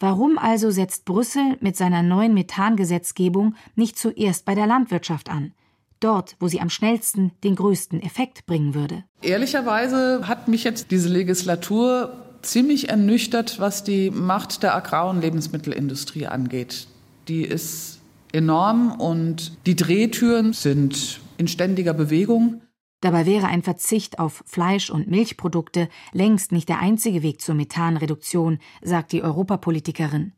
Warum 0.00 0.38
also 0.38 0.70
setzt 0.70 1.04
Brüssel 1.04 1.58
mit 1.60 1.76
seiner 1.76 2.02
neuen 2.02 2.32
Methangesetzgebung 2.32 3.54
nicht 3.76 3.98
zuerst 3.98 4.46
bei 4.46 4.54
der 4.54 4.66
Landwirtschaft 4.66 5.28
an? 5.28 5.52
Dort, 6.00 6.36
wo 6.40 6.48
sie 6.48 6.60
am 6.60 6.70
schnellsten 6.70 7.32
den 7.44 7.54
größten 7.54 8.00
Effekt 8.00 8.46
bringen 8.46 8.74
würde. 8.74 9.04
Ehrlicherweise 9.20 10.26
hat 10.26 10.48
mich 10.48 10.64
jetzt 10.64 10.90
diese 10.90 11.10
Legislatur 11.10 12.24
ziemlich 12.40 12.88
ernüchtert, 12.88 13.60
was 13.60 13.84
die 13.84 14.10
Macht 14.10 14.62
der 14.62 14.74
Agrar- 14.74 15.10
und 15.10 15.20
Lebensmittelindustrie 15.20 16.28
angeht. 16.28 16.86
Die 17.28 17.42
ist 17.42 18.00
enorm 18.32 18.92
und 18.92 19.58
die 19.66 19.76
Drehtüren 19.76 20.54
sind 20.54 21.20
in 21.36 21.46
ständiger 21.46 21.92
Bewegung. 21.92 22.62
Dabei 23.00 23.26
wäre 23.26 23.46
ein 23.46 23.62
Verzicht 23.62 24.18
auf 24.18 24.42
Fleisch- 24.46 24.90
und 24.90 25.08
Milchprodukte 25.08 25.88
längst 26.12 26.52
nicht 26.52 26.68
der 26.68 26.80
einzige 26.80 27.22
Weg 27.22 27.40
zur 27.40 27.54
Methanreduktion, 27.54 28.58
sagt 28.82 29.12
die 29.12 29.22
Europapolitikerin. 29.22 30.32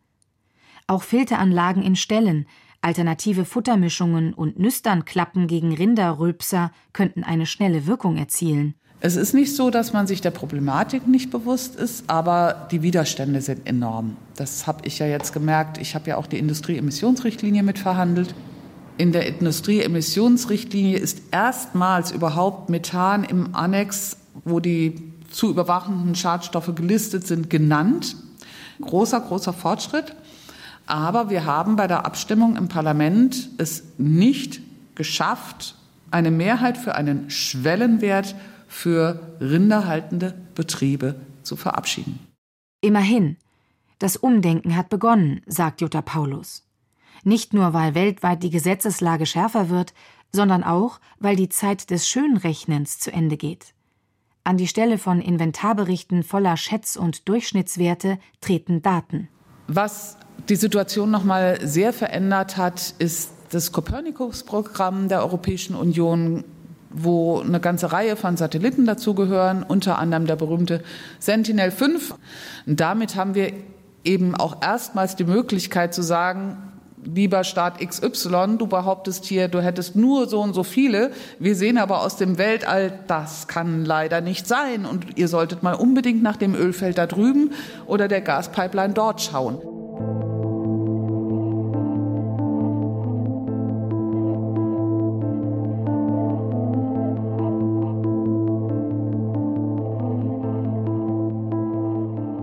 Auch 0.88 1.02
Filteranlagen 1.02 1.82
in 1.82 1.94
Ställen, 1.94 2.46
alternative 2.82 3.44
Futtermischungen 3.44 4.34
und 4.34 4.58
Nüsternklappen 4.58 5.46
gegen 5.46 5.72
Rinderrülpser 5.72 6.72
könnten 6.92 7.22
eine 7.22 7.46
schnelle 7.46 7.86
Wirkung 7.86 8.16
erzielen. 8.16 8.74
Es 9.02 9.16
ist 9.16 9.32
nicht 9.32 9.56
so, 9.56 9.70
dass 9.70 9.94
man 9.94 10.06
sich 10.06 10.20
der 10.20 10.30
Problematik 10.30 11.06
nicht 11.06 11.30
bewusst 11.30 11.74
ist, 11.76 12.04
aber 12.06 12.68
die 12.70 12.82
Widerstände 12.82 13.40
sind 13.40 13.66
enorm. 13.66 14.16
Das 14.36 14.66
habe 14.66 14.86
ich 14.86 14.98
ja 14.98 15.06
jetzt 15.06 15.32
gemerkt. 15.32 15.78
Ich 15.78 15.94
habe 15.94 16.10
ja 16.10 16.16
auch 16.18 16.26
die 16.26 16.38
Industrieemissionsrichtlinie 16.38 17.62
mitverhandelt. 17.62 18.34
In 18.98 19.12
der 19.12 19.26
Industrieemissionsrichtlinie 19.26 20.98
ist 20.98 21.22
erstmals 21.30 22.10
überhaupt 22.10 22.68
Methan 22.68 23.24
im 23.24 23.54
Annex, 23.54 24.18
wo 24.44 24.60
die 24.60 25.12
zu 25.30 25.48
überwachenden 25.48 26.14
Schadstoffe 26.14 26.74
gelistet 26.74 27.26
sind, 27.26 27.48
genannt. 27.48 28.16
Großer, 28.82 29.20
großer 29.20 29.54
Fortschritt. 29.54 30.14
Aber 30.84 31.30
wir 31.30 31.46
haben 31.46 31.76
bei 31.76 31.86
der 31.86 32.04
Abstimmung 32.04 32.56
im 32.56 32.68
Parlament 32.68 33.48
es 33.56 33.84
nicht 33.96 34.60
geschafft, 34.94 35.76
eine 36.10 36.30
Mehrheit 36.30 36.76
für 36.76 36.96
einen 36.96 37.30
Schwellenwert 37.30 38.34
für 38.70 39.36
rinderhaltende 39.40 40.32
Betriebe 40.54 41.16
zu 41.42 41.56
verabschieden. 41.56 42.20
Immerhin, 42.80 43.36
das 43.98 44.16
Umdenken 44.16 44.76
hat 44.76 44.88
begonnen, 44.88 45.42
sagt 45.46 45.80
Jutta 45.80 46.00
Paulus. 46.00 46.64
Nicht 47.24 47.52
nur, 47.52 47.74
weil 47.74 47.94
weltweit 47.94 48.44
die 48.44 48.48
Gesetzeslage 48.48 49.26
schärfer 49.26 49.68
wird, 49.68 49.92
sondern 50.32 50.62
auch, 50.62 51.00
weil 51.18 51.34
die 51.34 51.48
Zeit 51.48 51.90
des 51.90 52.08
Schönrechnens 52.08 53.00
zu 53.00 53.12
Ende 53.12 53.36
geht. 53.36 53.74
An 54.44 54.56
die 54.56 54.68
Stelle 54.68 54.98
von 54.98 55.20
Inventarberichten 55.20 56.22
voller 56.22 56.56
Schätz- 56.56 56.96
und 56.96 57.28
Durchschnittswerte 57.28 58.18
treten 58.40 58.82
Daten. 58.82 59.28
Was 59.66 60.16
die 60.48 60.56
Situation 60.56 61.10
noch 61.10 61.24
mal 61.24 61.58
sehr 61.66 61.92
verändert 61.92 62.56
hat, 62.56 62.94
ist 63.00 63.32
das 63.50 63.72
Copernicus-Programm 63.72 65.08
der 65.08 65.20
Europäischen 65.22 65.74
Union, 65.74 66.44
wo 66.90 67.40
eine 67.40 67.60
ganze 67.60 67.92
Reihe 67.92 68.16
von 68.16 68.36
Satelliten 68.36 68.84
dazugehören, 68.84 69.62
unter 69.62 69.98
anderem 69.98 70.26
der 70.26 70.36
berühmte 70.36 70.82
Sentinel-5. 71.20 72.14
damit 72.66 73.16
haben 73.16 73.34
wir 73.34 73.52
eben 74.04 74.34
auch 74.34 74.62
erstmals 74.62 75.16
die 75.16 75.24
Möglichkeit 75.24 75.94
zu 75.94 76.02
sagen, 76.02 76.56
lieber 77.04 77.44
Staat 77.44 77.78
XY, 77.78 78.56
du 78.58 78.66
behauptest 78.66 79.24
hier, 79.24 79.48
du 79.48 79.62
hättest 79.62 79.96
nur 79.96 80.28
so 80.28 80.40
und 80.40 80.54
so 80.54 80.62
viele. 80.62 81.12
Wir 81.38 81.54
sehen 81.54 81.78
aber 81.78 82.02
aus 82.02 82.16
dem 82.16 82.38
Weltall, 82.38 82.98
das 83.06 83.48
kann 83.48 83.84
leider 83.84 84.20
nicht 84.20 84.46
sein. 84.46 84.84
Und 84.84 85.18
ihr 85.18 85.28
solltet 85.28 85.62
mal 85.62 85.74
unbedingt 85.74 86.22
nach 86.22 86.36
dem 86.36 86.54
Ölfeld 86.54 86.98
da 86.98 87.06
drüben 87.06 87.52
oder 87.86 88.08
der 88.08 88.20
Gaspipeline 88.20 88.94
dort 88.94 89.20
schauen. 89.22 89.58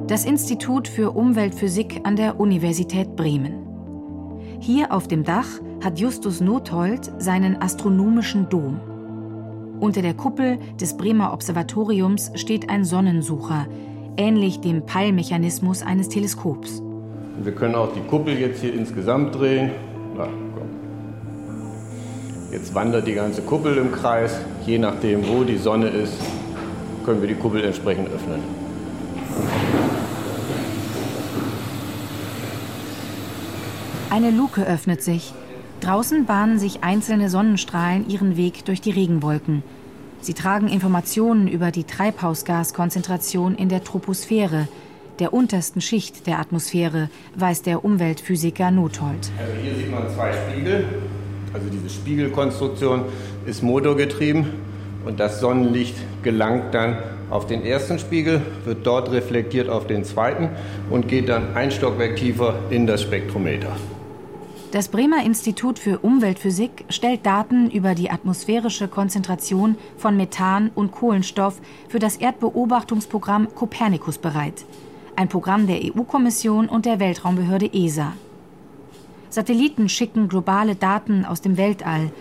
Das 0.08 0.24
Institut 0.24 0.88
für 0.88 1.12
Umweltphysik 1.12 2.00
an 2.06 2.15
der 2.15 2.39
Universität 2.39 3.17
Bremen. 3.17 3.56
Hier 4.62 4.93
auf 4.93 5.10
dem 5.10 5.26
Dach 5.26 5.48
hat 5.84 6.00
Justus 6.00 6.39
Nothold 6.39 7.12
seinen 7.17 7.62
astronomischen 7.62 8.48
Dom. 8.48 8.80
Unter 9.82 10.02
der 10.02 10.13
Kuppel 10.13 10.60
des 10.80 10.96
Bremer 10.96 11.34
Observatoriums 11.34 12.32
steht 12.36 12.70
ein 12.70 12.86
Sonnensucher, 12.86 13.67
ähnlich 14.15 14.62
dem 14.62 14.86
Peilmechanismus 14.86 15.82
eines 15.82 16.08
Teleskops. 16.08 16.82
Wir 17.43 17.52
können 17.52 17.76
auch 17.76 17.91
die 17.91 18.08
Kuppel 18.10 18.39
jetzt 18.39 18.62
hier 18.62 18.74
insgesamt 18.74 19.36
drehen. 19.36 19.72
Na. 20.17 20.30
Jetzt 22.50 22.74
wandert 22.74 23.08
die 23.08 23.13
ganze 23.13 23.41
Kuppel 23.41 23.76
im 23.76 23.91
Kreis. 23.91 24.39
Je 24.65 24.78
nachdem, 24.78 25.28
wo 25.28 25.43
die 25.43 25.58
Sonne 25.58 25.89
ist, 25.89 26.13
können 27.04 27.20
wir 27.20 27.28
die 27.28 27.36
Kuppel 27.36 27.62
entsprechend 27.65 28.08
öffnen. 28.08 28.66
Eine 34.10 34.32
Luke 34.32 34.65
öffnet 34.65 35.04
sich. 35.04 35.34
Draußen 35.82 36.26
bahnen 36.26 36.60
sich 36.60 36.82
einzelne 36.82 37.30
Sonnenstrahlen 37.30 38.10
ihren 38.10 38.38
Weg 38.38 38.63
durch 38.63 38.80
die 38.80 38.91
Regenwolken. 38.91 39.63
Sie 40.22 40.34
tragen 40.34 40.70
Informationen 40.70 41.48
über 41.50 41.72
die 41.72 41.84
Treibhausgaskonzentration 41.84 43.56
in 43.56 43.67
der 43.67 43.84
Troposphäre, 43.84 44.70
der 45.20 45.34
untersten 45.34 45.82
Schicht 45.82 46.26
der 46.26 46.39
Atmosphäre, 46.39 47.10
weiß 47.36 47.63
der 47.63 47.84
Umweltphysiker 47.84 48.72
Nothold. 48.72 49.30
Also 49.38 49.54
hier 49.62 49.76
sieht 49.76 49.91
man 49.91 50.10
zwei 50.10 50.32
Spiegel. 50.32 50.86
Also 51.54 51.67
diese 51.70 51.89
Spiegelkonstruktion 51.89 53.04
ist 53.46 53.62
motorgetrieben 53.62 54.46
und 55.06 55.20
das 55.20 55.41
Sonnenlicht 55.41 55.96
gelangt 56.24 56.74
dann 56.74 56.98
auf 57.30 57.46
den 57.46 57.65
ersten 57.65 58.00
Spiegel, 58.00 58.41
wird 58.63 58.88
dort 58.88 59.12
reflektiert 59.12 59.70
auf 59.70 59.86
den 59.86 60.06
zweiten 60.06 60.50
und 60.89 61.10
geht 61.10 61.28
dann 61.28 61.56
ein 61.56 61.72
Stockwerk 61.72 62.15
tiefer 62.15 62.56
in 62.70 62.88
das 62.88 63.02
Spektrometer. 63.02 63.76
Das 64.73 64.89
Bremer 64.89 65.23
Institut 65.23 65.80
für 65.80 65.99
Umweltphysik 65.99 66.84
stellt 66.89 67.25
Daten 67.25 67.71
über 67.71 67.95
die 67.95 68.12
atmosphärische 68.12 68.89
Konzentration 68.89 69.77
von 69.97 70.17
Methan 70.17 70.71
und 70.75 70.91
Kohlenstoff 70.91 71.62
für 71.88 71.99
das 71.99 72.17
Erdbeobachtungsprogramm 72.17 73.56
Copernicus 73.56 74.17
bereit, 74.17 74.65
ein 75.15 75.30
Programm 75.30 75.67
der 75.67 75.80
EU-Kommission 75.82 76.67
und 76.67 76.86
der 76.86 76.99
Weltraumbehörde 76.99 77.73
ESA. 77.73 78.12
Satelliten 79.30 79.88
schicken 79.88 80.27
globale 80.27 80.75
Daten 80.75 81.23
aus 81.23 81.39
dem 81.39 81.56
Weltall. 81.56 82.12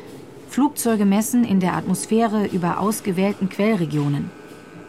Flugzeuge 0.48 1.04
messen 1.04 1.42
in 1.42 1.59
der 1.59 1.74
Atmosphäre 1.74 2.46
über 2.46 2.78
ausgewählten 2.78 3.48
Quellregionen. 3.48 4.30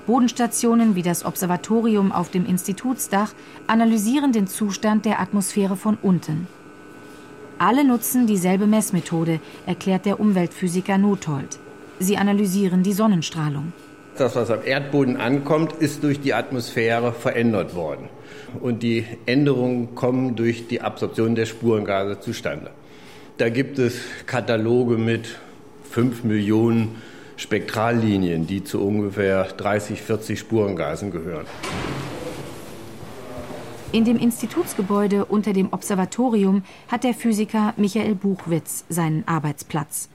Bodenstationen 0.06 0.94
wie 0.94 1.02
das 1.02 1.26
Observatorium 1.26 2.12
auf 2.12 2.30
dem 2.30 2.46
Institutsdach 2.46 3.34
analysieren 3.66 4.32
den 4.32 4.46
Zustand 4.46 5.06
der 5.06 5.20
Atmosphäre 5.20 5.76
von 5.76 5.98
unten. 6.00 6.48
Alle 7.60 7.84
nutzen 7.84 8.28
dieselbe 8.28 8.68
Messmethode, 8.68 9.40
erklärt 9.66 10.06
der 10.06 10.20
Umweltphysiker 10.20 11.00
Nothold. 11.00 11.58
Sie 11.98 12.16
analysieren 12.16 12.84
die 12.84 12.94
Sonnenstrahlung. 12.94 13.74
Das, 14.16 14.36
was 14.36 14.52
am 14.52 14.64
Erdboden 14.64 15.18
ankommt, 15.18 15.74
ist 15.74 16.04
durch 16.04 16.20
die 16.20 16.36
Atmosphäre 16.36 17.14
verändert 17.14 17.74
worden. 17.74 18.10
Und 18.62 18.84
die 18.84 19.06
Änderungen 19.26 19.96
kommen 19.96 20.36
durch 20.36 20.68
die 20.68 20.82
Absorption 20.82 21.34
der 21.34 21.48
Spurengase 21.48 22.20
zustande. 22.20 22.70
Da 23.38 23.50
gibt 23.50 23.80
es 23.80 24.02
Kataloge 24.28 24.98
mit 24.98 25.40
5 25.90 26.24
Millionen 26.26 26.96
Spektrallinien, 27.38 28.46
die 28.46 28.64
zu 28.64 28.86
ungefähr 28.86 29.44
30, 29.46 30.02
40 30.02 30.40
Spurengasen 30.40 31.12
gehören. 31.12 31.46
In 33.94 34.04
dem 34.04 34.18
Institutsgebäude 34.18 35.24
unter 35.24 35.54
dem 35.54 35.72
Observatorium 35.72 36.64
hat 36.90 37.06
der 37.06 37.14
Physiker 37.14 37.74
Michael 37.78 38.16
Buchwitz 38.16 38.84
seinen 38.90 39.26
Arbeitsplatz. 39.28 40.10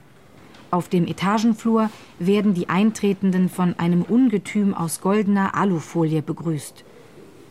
Auf 0.69 0.89
dem 0.89 1.07
Etagenflur 1.07 1.89
werden 2.19 2.53
die 2.53 2.69
Eintretenden 2.69 3.49
von 3.49 3.77
einem 3.79 4.03
Ungetüm 4.03 4.75
aus 4.75 5.01
goldener 5.01 5.55
Alufolie 5.55 6.21
begrüßt. 6.21 6.83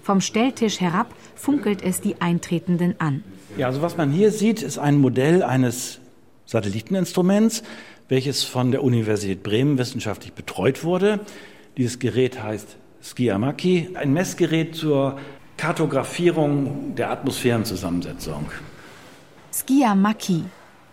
Vom 0.03 0.21
Stelltisch 0.21 0.81
herab 0.81 1.13
funkelt 1.35 1.83
es 1.83 2.01
die 2.01 2.21
Eintretenden 2.21 2.95
an. 3.01 3.25
Ja, 3.57 3.67
also 3.67 3.83
was 3.83 3.97
man 3.97 4.13
hier 4.13 4.31
sieht, 4.31 4.63
ist 4.63 4.79
ein 4.79 4.99
Modell 4.99 5.43
eines 5.43 5.99
Satelliteninstruments, 6.47 7.65
welches 8.09 8.45
von 8.45 8.71
der 8.71 8.85
Universität 8.85 9.43
Bremen 9.43 9.77
wissenschaftlich 9.77 10.33
betreut 10.33 10.85
wurde. 10.85 11.21
Dieses 11.77 11.99
Gerät 11.99 12.43
heißt 12.43 12.77
Skiamaki, 13.03 13.91
ein 13.95 14.13
Messgerät 14.13 14.77
zur 14.77 15.19
Kartografierung 15.63 16.97
der 16.97 17.13
Atmosphärenzusammensetzung. 17.13 18.47
Skia 19.53 19.95
Maki, 19.95 20.43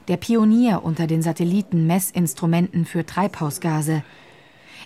der 0.08 0.18
Pionier 0.18 0.84
unter 0.84 1.08
den 1.08 1.24
Satellitenmessinstrumenten 1.24 2.86
für 2.86 3.04
Treibhausgase. 3.04 4.04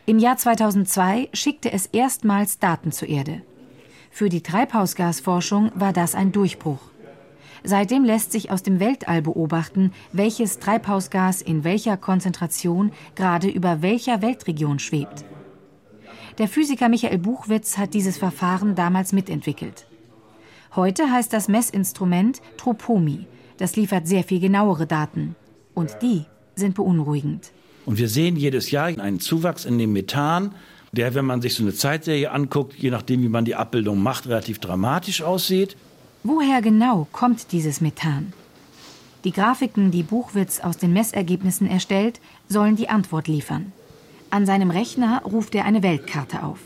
Im 0.05 0.19
Jahr 0.19 0.37
2002 0.37 1.27
schickte 1.33 1.73
es 1.73 1.87
erstmals 1.87 2.59
Daten 2.59 2.93
zur 2.93 3.09
Erde. 3.09 3.41
Für 4.09 4.29
die 4.29 4.41
Treibhausgasforschung 4.41 5.73
war 5.75 5.91
das 5.91 6.15
ein 6.15 6.31
Durchbruch. 6.31 6.79
Seitdem 7.65 8.05
lässt 8.05 8.31
sich 8.31 8.51
aus 8.51 8.63
dem 8.63 8.79
Weltall 8.79 9.21
beobachten, 9.21 9.91
welches 10.13 10.59
Treibhausgas 10.59 11.41
in 11.41 11.65
welcher 11.65 11.97
Konzentration 11.97 12.93
gerade 13.15 13.49
über 13.49 13.81
welcher 13.81 14.21
Weltregion 14.21 14.79
schwebt. 14.79 15.25
Der 16.39 16.47
Physiker 16.47 16.89
Michael 16.89 17.19
Buchwitz 17.19 17.77
hat 17.77 17.93
dieses 17.93 18.17
Verfahren 18.17 18.73
damals 18.73 19.13
mitentwickelt. 19.13 19.85
Heute 20.75 21.11
heißt 21.11 21.31
das 21.31 21.47
Messinstrument 21.47 22.41
Tropomi. 22.57 23.27
Das 23.57 23.75
liefert 23.75 24.07
sehr 24.07 24.23
viel 24.23 24.39
genauere 24.39 24.87
Daten. 24.87 25.35
Und 25.75 25.97
die 26.01 26.25
sind 26.55 26.73
beunruhigend. 26.73 27.51
Und 27.85 27.99
wir 27.99 28.09
sehen 28.09 28.35
jedes 28.35 28.71
Jahr 28.71 28.87
einen 28.87 29.19
Zuwachs 29.19 29.65
in 29.65 29.77
dem 29.77 29.93
Methan, 29.93 30.55
der, 30.91 31.13
wenn 31.13 31.25
man 31.25 31.41
sich 31.41 31.53
so 31.53 31.63
eine 31.63 31.73
Zeitserie 31.73 32.31
anguckt, 32.31 32.73
je 32.75 32.89
nachdem, 32.89 33.21
wie 33.21 33.29
man 33.29 33.45
die 33.45 33.55
Abbildung 33.55 34.01
macht, 34.01 34.27
relativ 34.27 34.59
dramatisch 34.59 35.21
aussieht. 35.21 35.75
Woher 36.23 36.61
genau 36.61 37.07
kommt 37.11 37.51
dieses 37.51 37.81
Methan? 37.81 38.33
Die 39.23 39.31
Grafiken, 39.31 39.91
die 39.91 40.03
Buchwitz 40.03 40.59
aus 40.59 40.77
den 40.77 40.93
Messergebnissen 40.93 41.67
erstellt, 41.67 42.19
sollen 42.49 42.75
die 42.75 42.89
Antwort 42.89 43.27
liefern. 43.27 43.71
An 44.33 44.47
seinem 44.47 44.71
Rechner 44.71 45.21
ruft 45.25 45.53
er 45.53 45.63
eine 45.63 45.83
Weltkarte 45.83 46.41
auf. 46.41 46.57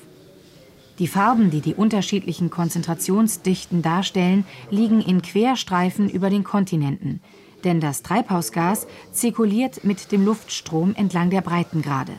Die 1.00 1.08
Farben, 1.08 1.52
die 1.52 1.60
die 1.60 1.74
unterschiedlichen 1.74 2.50
Konzentrationsdichten 2.50 3.82
darstellen, 3.82 4.46
liegen 4.70 5.02
in 5.02 5.22
Querstreifen 5.22 6.10
über 6.10 6.30
den 6.30 6.46
Kontinenten, 6.46 7.20
denn 7.66 7.82
das 7.82 8.04
Treibhausgas 8.04 8.88
zirkuliert 9.12 9.84
mit 9.84 10.14
dem 10.14 10.24
Luftstrom 10.24 10.96
entlang 10.96 11.30
der 11.30 11.42
Breitengrade. 11.42 12.14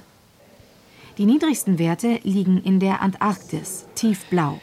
Die 1.17 1.25
niedrigsten 1.25 1.79
Werte 1.79 2.21
liegen 2.25 2.63
in 2.63 2.79
der 2.79 3.01
Antarktis, 3.01 3.87
tiefblau 3.95 4.61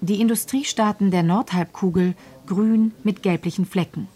die 0.00 0.22
Industriestaaten 0.22 1.10
der 1.10 1.22
Nordhalbkugel 1.22 2.14
grün 2.46 2.92
mit 3.04 3.22
gelblichen 3.22 3.66
Flecken. 3.66 4.08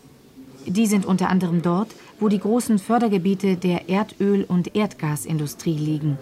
Die 0.67 0.87
sind 0.87 1.07
unter 1.07 1.29
anderem 1.29 1.63
dort, 1.63 1.91
wo 2.19 2.29
die 2.29 2.39
großen 2.39 2.79
Fördergebiete 2.79 3.57
der 3.57 3.89
Erdöl- 3.89 4.45
und 4.45 4.75
Erdgasindustrie 4.75 5.77
liegen, 5.77 6.19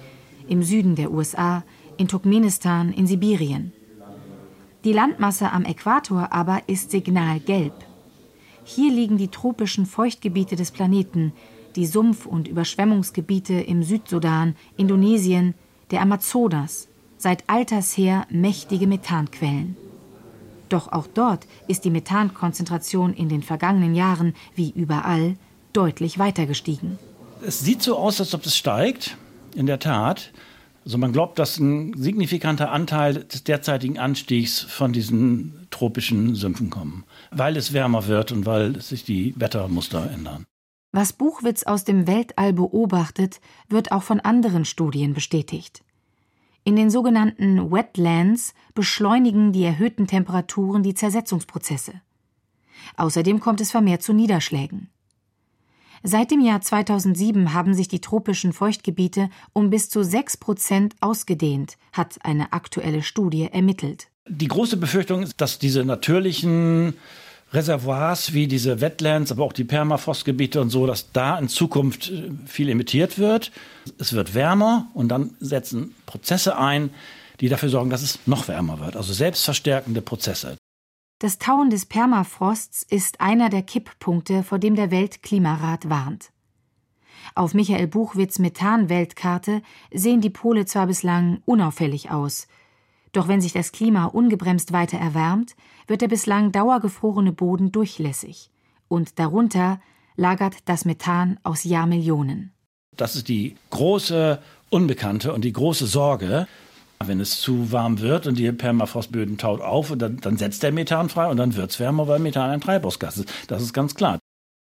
im 0.48 0.62
Süden 0.62 0.94
der 0.96 1.12
USA, 1.12 1.62
in 1.96 2.08
Turkmenistan, 2.08 2.92
in 2.92 3.06
Sibirien. 3.06 3.72
Die 4.84 4.92
Landmasse 4.92 5.50
am 5.50 5.64
Äquator 5.64 6.32
aber 6.32 6.62
ist 6.66 6.90
signalgelb. 6.90 7.72
Hier 8.64 8.92
liegen 8.92 9.18
die 9.18 9.28
tropischen 9.28 9.86
Feuchtgebiete 9.86 10.56
des 10.56 10.70
Planeten, 10.70 11.32
die 11.76 11.86
Sumpf- 11.86 12.26
und 12.26 12.48
Überschwemmungsgebiete 12.48 13.54
im 13.54 13.82
Südsudan, 13.82 14.56
Indonesien, 14.76 15.54
der 15.90 16.02
Amazonas, 16.02 16.88
seit 17.16 17.48
alters 17.48 17.96
her 17.96 18.26
mächtige 18.30 18.86
Methanquellen. 18.86 19.76
Doch 20.68 20.92
auch 20.92 21.06
dort 21.06 21.46
ist 21.68 21.84
die 21.84 21.90
Methankonzentration 21.90 23.14
in 23.14 23.28
den 23.28 23.42
vergangenen 23.42 23.94
Jahren, 23.94 24.34
wie 24.54 24.70
überall, 24.70 25.36
deutlich 25.74 26.18
weiter 26.18 26.46
gestiegen. 26.46 26.98
Es 27.46 27.60
sieht 27.60 27.82
so 27.82 27.98
aus, 27.98 28.20
als 28.20 28.34
ob 28.34 28.46
es 28.46 28.56
steigt, 28.56 29.16
in 29.54 29.66
der 29.66 29.78
Tat. 29.78 30.32
Also 30.84 30.98
man 30.98 31.12
glaubt, 31.12 31.38
dass 31.38 31.58
ein 31.58 31.94
signifikanter 31.96 32.70
Anteil 32.70 33.24
des 33.24 33.44
derzeitigen 33.44 33.98
Anstiegs 33.98 34.60
von 34.60 34.92
diesen 34.92 35.66
tropischen 35.70 36.34
Sümpfen 36.34 36.70
kommen, 36.70 37.04
weil 37.30 37.56
es 37.56 37.72
wärmer 37.72 38.06
wird 38.06 38.32
und 38.32 38.46
weil 38.46 38.80
sich 38.80 39.04
die 39.04 39.34
Wettermuster 39.36 40.10
ändern. 40.10 40.44
Was 40.92 41.12
Buchwitz 41.12 41.64
aus 41.64 41.84
dem 41.84 42.06
Weltall 42.06 42.52
beobachtet, 42.52 43.40
wird 43.68 43.92
auch 43.92 44.02
von 44.02 44.20
anderen 44.20 44.64
Studien 44.64 45.12
bestätigt. 45.12 45.82
In 46.62 46.76
den 46.76 46.88
sogenannten 46.88 47.70
Wetlands 47.70 48.54
beschleunigen 48.74 49.52
die 49.52 49.64
erhöhten 49.64 50.06
Temperaturen 50.06 50.82
die 50.82 50.94
Zersetzungsprozesse. 50.94 52.00
Außerdem 52.96 53.40
kommt 53.40 53.60
es 53.60 53.70
vermehrt 53.70 54.02
zu 54.02 54.12
Niederschlägen. 54.12 54.88
Seit 56.06 56.30
dem 56.30 56.42
Jahr 56.42 56.60
2007 56.60 57.54
haben 57.54 57.72
sich 57.72 57.88
die 57.88 58.02
tropischen 58.02 58.52
Feuchtgebiete 58.52 59.30
um 59.54 59.70
bis 59.70 59.88
zu 59.88 60.04
sechs 60.04 60.36
Prozent 60.36 60.94
ausgedehnt, 61.00 61.78
hat 61.92 62.18
eine 62.22 62.52
aktuelle 62.52 63.02
Studie 63.02 63.48
ermittelt. 63.50 64.08
Die 64.28 64.48
große 64.48 64.76
Befürchtung 64.76 65.22
ist, 65.22 65.40
dass 65.40 65.58
diese 65.58 65.82
natürlichen 65.82 66.92
Reservoirs 67.54 68.34
wie 68.34 68.46
diese 68.46 68.82
Wetlands, 68.82 69.32
aber 69.32 69.44
auch 69.44 69.54
die 69.54 69.64
Permafrostgebiete 69.64 70.60
und 70.60 70.68
so, 70.68 70.86
dass 70.86 71.10
da 71.12 71.38
in 71.38 71.48
Zukunft 71.48 72.10
äh, 72.10 72.30
viel 72.44 72.68
emittiert 72.68 73.18
wird. 73.18 73.50
Es 73.98 74.12
wird 74.12 74.34
wärmer 74.34 74.88
und 74.92 75.08
dann 75.08 75.30
setzen 75.40 75.94
Prozesse 76.04 76.58
ein, 76.58 76.90
die 77.40 77.48
dafür 77.48 77.70
sorgen, 77.70 77.88
dass 77.88 78.02
es 78.02 78.18
noch 78.26 78.46
wärmer 78.48 78.78
wird. 78.78 78.96
Also 78.96 79.14
selbstverstärkende 79.14 80.02
Prozesse. 80.02 80.58
Das 81.24 81.38
Tauen 81.38 81.70
des 81.70 81.86
Permafrosts 81.86 82.82
ist 82.82 83.22
einer 83.22 83.48
der 83.48 83.62
Kipppunkte, 83.62 84.42
vor 84.42 84.58
dem 84.58 84.74
der 84.74 84.90
Weltklimarat 84.90 85.88
warnt. 85.88 86.32
Auf 87.34 87.54
Michael 87.54 87.86
Buchwitz 87.86 88.38
Methan-Weltkarte 88.38 89.62
sehen 89.90 90.20
die 90.20 90.28
Pole 90.28 90.66
zwar 90.66 90.86
bislang 90.86 91.40
unauffällig 91.46 92.10
aus, 92.10 92.46
doch 93.12 93.26
wenn 93.26 93.40
sich 93.40 93.54
das 93.54 93.72
Klima 93.72 94.04
ungebremst 94.04 94.74
weiter 94.74 94.98
erwärmt, 94.98 95.56
wird 95.86 96.02
der 96.02 96.08
bislang 96.08 96.52
dauergefrorene 96.52 97.32
Boden 97.32 97.72
durchlässig. 97.72 98.50
Und 98.88 99.18
darunter 99.18 99.80
lagert 100.16 100.56
das 100.66 100.84
Methan 100.84 101.40
aus 101.42 101.64
Jahrmillionen. 101.64 102.52
Das 102.94 103.16
ist 103.16 103.28
die 103.28 103.56
große 103.70 104.42
Unbekannte 104.68 105.32
und 105.32 105.42
die 105.42 105.54
große 105.54 105.86
Sorge. 105.86 106.46
Wenn 107.06 107.20
es 107.20 107.40
zu 107.40 107.72
warm 107.72 108.00
wird 108.00 108.26
und 108.26 108.38
die 108.38 108.50
Permafrostböden 108.52 109.38
taut 109.38 109.60
auf, 109.60 109.92
dann, 109.96 110.18
dann 110.18 110.36
setzt 110.36 110.62
der 110.62 110.72
Methan 110.72 111.08
frei 111.08 111.28
und 111.28 111.36
dann 111.36 111.56
wird 111.56 111.70
es 111.70 111.80
wärmer, 111.80 112.08
weil 112.08 112.18
Methan 112.18 112.50
ein 112.50 112.60
Treibhausgas 112.60 113.18
ist. 113.18 113.30
Das 113.48 113.62
ist 113.62 113.72
ganz 113.72 113.94
klar. 113.94 114.18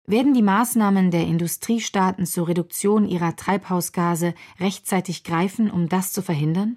Werden 0.05 0.33
die 0.33 0.41
Maßnahmen 0.41 1.11
der 1.11 1.25
Industriestaaten 1.27 2.25
zur 2.25 2.49
Reduktion 2.49 3.07
ihrer 3.07 3.37
Treibhausgase 3.37 4.33
rechtzeitig 4.59 5.23
greifen, 5.23 5.71
um 5.71 5.87
das 5.87 6.11
zu 6.11 6.21
verhindern? 6.21 6.75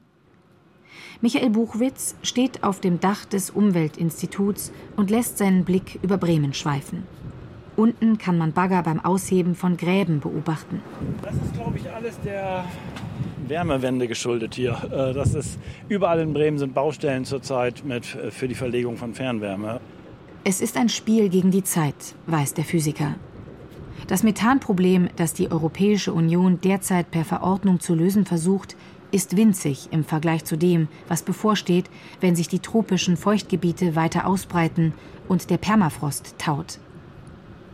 Michael 1.21 1.51
Buchwitz 1.51 2.15
steht 2.23 2.63
auf 2.63 2.81
dem 2.81 3.01
Dach 3.01 3.25
des 3.25 3.51
Umweltinstituts 3.51 4.71
und 4.97 5.11
lässt 5.11 5.39
seinen 5.39 5.65
Blick 5.65 5.99
über 6.03 6.19
Bremen 6.19 6.55
schweifen. 6.55 7.05
Unten 7.75 8.17
kann 8.19 8.39
man 8.39 8.53
Bagger 8.53 8.83
beim 8.83 9.05
Ausheben 9.05 9.55
von 9.55 9.77
Gräben 9.77 10.21
beobachten. 10.21 10.81
Das 11.23 11.35
ist, 11.35 11.53
glaube 11.55 11.79
ich, 11.79 11.91
alles 11.91 12.21
der 12.21 12.65
Wärmewende 13.49 14.09
geschuldet 14.09 14.55
hier. 14.55 14.77
Äh, 14.91 15.13
das 15.13 15.35
ist, 15.35 15.59
überall 15.89 16.21
in 16.21 16.33
Bremen 16.33 16.59
sind 16.59 16.75
Baustellen 16.75 17.25
zurzeit 17.25 17.85
mit, 17.85 18.15
äh, 18.15 18.31
für 18.31 18.49
die 18.49 18.55
Verlegung 18.55 18.97
von 18.97 19.15
Fernwärme. 19.15 19.81
Es 20.45 20.61
ist 20.61 20.77
ein 20.77 20.89
Spiel 20.89 21.29
gegen 21.29 21.51
die 21.51 21.65
Zeit, 21.65 22.15
weiß 22.27 22.55
der 22.55 22.65
Physiker. 22.65 23.17
Das 24.07 24.23
Methanproblem, 24.23 25.09
das 25.17 25.33
die 25.33 25.51
Europäische 25.51 26.13
Union 26.13 26.61
derzeit 26.61 27.11
per 27.11 27.25
Verordnung 27.25 27.81
zu 27.81 27.95
lösen 27.95 28.25
versucht, 28.25 28.77
ist 29.11 29.37
winzig 29.37 29.89
im 29.91 30.05
Vergleich 30.05 30.45
zu 30.45 30.57
dem, 30.57 30.89
was 31.09 31.23
bevorsteht, 31.23 31.87
wenn 32.21 32.37
sich 32.37 32.49
die 32.49 32.61
tropischen 32.61 33.17
Feuchtgebiete 33.17 33.97
weiter 33.97 34.27
ausbreiten 34.27 34.95
und 35.29 35.51
der 35.51 35.59
Permafrost 35.59 36.37
taut. 36.39 36.79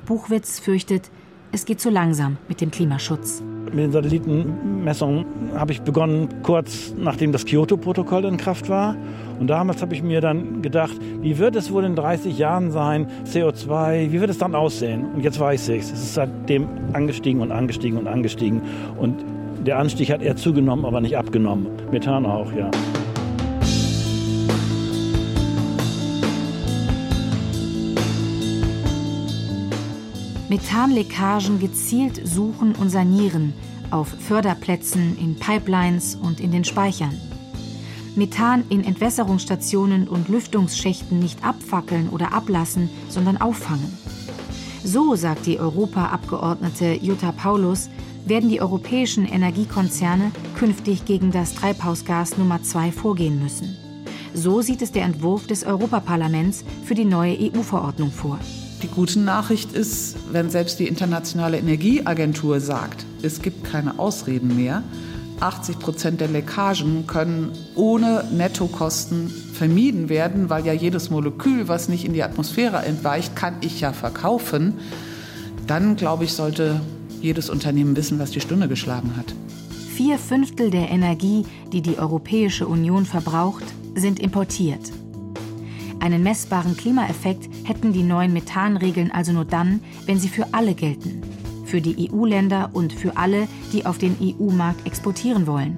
Buchwitz 0.07 0.59
fürchtet, 0.59 1.11
es 1.53 1.65
geht 1.65 1.81
zu 1.81 1.91
langsam 1.91 2.39
mit 2.49 2.61
dem 2.61 2.71
Klimaschutz. 2.71 3.43
Mit 3.73 3.85
den 3.85 3.93
Satellitenmessungen 3.93 5.25
habe 5.55 5.73
ich 5.73 5.81
begonnen, 5.81 6.29
kurz 6.43 6.95
nachdem 6.99 7.33
das 7.33 7.47
Kyoto-Protokoll 7.47 8.27
in 8.27 8.37
Kraft 8.37 8.69
war. 8.69 8.97
Und 9.41 9.47
damals 9.47 9.81
habe 9.81 9.95
ich 9.95 10.03
mir 10.03 10.21
dann 10.21 10.61
gedacht, 10.61 10.93
wie 11.23 11.39
wird 11.39 11.57
es 11.57 11.73
wohl 11.73 11.85
in 11.85 11.97
30 11.97 12.37
Jahren 12.37 12.71
sein, 12.71 13.07
CO2, 13.25 14.13
wie 14.13 14.21
wird 14.21 14.29
es 14.29 14.37
dann 14.37 14.55
aussehen? 14.55 15.07
Und 15.15 15.25
jetzt 15.25 15.41
weiß 15.41 15.71
ich 15.71 15.81
es. 15.81 15.91
Es 15.91 16.03
ist 16.03 16.15
seitdem 16.15 16.69
angestiegen 16.93 17.41
und 17.41 17.51
angestiegen 17.51 17.99
und 17.99 18.09
angestiegen. 18.09 18.61
Und 18.99 19.25
der 19.67 19.79
Anstieg 19.79 20.11
hat 20.11 20.21
eher 20.21 20.37
zugenommen, 20.37 20.85
aber 20.85 21.01
nicht 21.01 21.17
abgenommen. 21.17 21.67
Methan 21.91 22.27
auch, 22.27 22.53
ja. 22.53 22.71
Methanleckagen 30.53 31.61
gezielt 31.61 32.29
suchen 32.29 32.75
und 32.75 32.91
sanieren 32.91 33.55
auf 33.91 34.09
Förderplätzen, 34.09 35.17
in 35.17 35.37
Pipelines 35.37 36.15
und 36.15 36.41
in 36.41 36.53
den 36.53 36.65
Speichern. 36.65 37.19
Methan 38.17 38.62
in 38.69 38.85
Entwässerungsstationen 38.85 40.07
und 40.07 40.29
Lüftungsschächten 40.29 41.21
nicht 41.21 41.43
abfackeln 41.43 42.11
oder 42.11 42.35
ablassen, 42.35 42.91
sondern 43.09 43.38
auffangen. 43.38 43.97
So 44.85 45.15
sagt 45.15 45.47
die 45.47 45.59
Europaabgeordnete 45.59 46.99
Jutta 47.01 47.33
Paulus, 47.33 47.88
werden 48.27 48.51
die 48.51 48.61
europäischen 48.61 49.25
Energiekonzerne 49.25 50.33
künftig 50.55 51.07
gegen 51.07 51.31
das 51.31 51.55
Treibhausgas 51.55 52.37
Nummer 52.37 52.62
2 52.62 52.93
vorgehen 52.93 53.43
müssen. 53.43 53.75
So 54.35 54.61
sieht 54.61 54.83
es 54.83 54.93
der 54.93 55.05
Entwurf 55.05 55.47
des 55.47 55.65
Europaparlaments 55.65 56.62
für 56.85 56.95
die 56.95 57.07
neue 57.07 57.38
EU-Verordnung 57.41 58.11
vor. 58.11 58.38
Die 58.83 58.88
gute 58.88 59.21
Nachricht 59.21 59.73
ist, 59.73 60.16
wenn 60.33 60.51
selbst 60.51 60.81
die 60.81 60.88
Internationale 60.88 61.59
Energieagentur 61.59 62.59
sagt, 62.59 63.07
es 63.23 63.40
gibt 63.40 63.62
keine 63.62 64.01
Ausreden 64.01 64.57
mehr, 64.57 64.83
80 65.38 65.79
Prozent 65.79 66.21
der 66.21 66.29
Leckagen 66.29 67.07
können 67.07 67.53
ohne 67.77 68.25
Nettokosten 68.33 69.29
vermieden 69.29 70.09
werden, 70.09 70.51
weil 70.51 70.66
ja 70.66 70.73
jedes 70.73 71.11
Molekül, 71.11 71.68
was 71.68 71.88
nicht 71.88 72.05
in 72.05 72.12
die 72.12 72.23
Atmosphäre 72.23 72.85
entweicht, 72.85 73.37
kann 73.37 73.55
ich 73.61 73.81
ja 73.81 73.92
verkaufen, 73.92 74.75
dann 75.66 75.97
glaube 75.97 76.25
ich, 76.25 76.33
sollte 76.33 76.81
jedes 77.21 77.51
Unternehmen 77.51 77.97
wissen, 77.97 78.18
was 78.18 78.33
die 78.33 78.40
Stunde 78.40 78.66
geschlagen 78.66 79.16
hat. 79.16 79.35
Vier 79.95 80.18
Fünftel 80.18 80.71
der 80.71 80.90
Energie, 80.90 81.45
die 81.73 81.83
die 81.83 81.99
Europäische 81.99 82.66
Union 82.66 83.05
verbraucht, 83.05 83.64
sind 83.95 84.18
importiert. 84.18 84.90
Einen 86.03 86.25
messbaren 86.25 86.77
Klimaeffekt 86.77 87.49
hätten 87.62 87.93
die 87.93 88.03
neuen 88.03 88.33
Methanregeln 88.33 89.12
also 89.12 89.31
nur 89.31 89.45
dann, 89.45 89.81
wenn 90.05 90.19
sie 90.19 90.29
für 90.29 90.49
alle 90.51 90.75
gelten. 90.75 91.23
Für 91.65 91.81
die 91.81 92.11
EU-Länder 92.11 92.71
und 92.73 92.93
für 92.93 93.17
alle, 93.17 93.47
die 93.73 93.87
auf 93.87 93.99
den 93.99 94.17
EU-Markt 94.21 94.85
exportieren 94.85 95.47
wollen. 95.47 95.77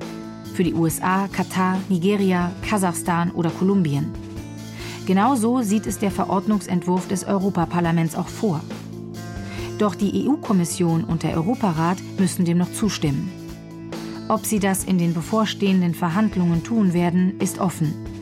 Für 0.55 0.65
die 0.65 0.73
USA, 0.73 1.29
Katar, 1.29 1.79
Nigeria, 1.91 2.53
Kasachstan 2.63 3.33
oder 3.33 3.51
Kolumbien. 3.51 4.07
Genauso 5.05 5.61
sieht 5.61 5.87
es 5.87 5.99
der 5.99 6.11
Verordnungsentwurf 6.11 7.07
des 7.07 7.25
Europaparlaments 7.25 8.17
auch 8.17 8.29
vor. 8.29 8.63
Doch 9.77 9.95
die 9.95 10.27
EU-Kommission 10.27 11.05
und 11.05 11.23
der 11.23 11.35
Europarat 11.37 11.99
müssen 12.19 12.47
dem 12.47 12.57
noch 12.57 12.73
zustimmen. 12.73 13.31
Ob 14.29 14.47
sie 14.47 14.59
das 14.59 14.85
in 14.85 14.97
den 14.97 15.13
bevorstehenden 15.13 15.93
Verhandlungen 15.93 16.65
tun 16.65 16.95
werden, 16.95 17.39
ist 17.41 17.59
offen. 17.59 18.14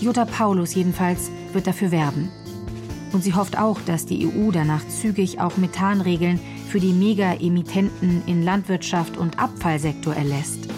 Jutta 0.00 0.24
Paulus 0.24 0.74
jedenfalls 0.74 1.30
wird 1.52 1.66
dafür 1.66 1.90
werben. 1.90 2.30
Und 3.12 3.24
sie 3.24 3.34
hofft 3.34 3.58
auch, 3.58 3.80
dass 3.86 4.06
die 4.06 4.26
EU 4.26 4.50
danach 4.52 4.86
zügig 4.86 5.40
auch 5.40 5.56
Methanregeln 5.56 6.38
für 6.68 6.78
die 6.78 6.92
Mega-Emittenten 6.92 8.22
in 8.26 8.44
Landwirtschaft 8.44 9.16
und 9.16 9.38
Abfallsektor 9.38 10.14
erlässt. 10.14 10.68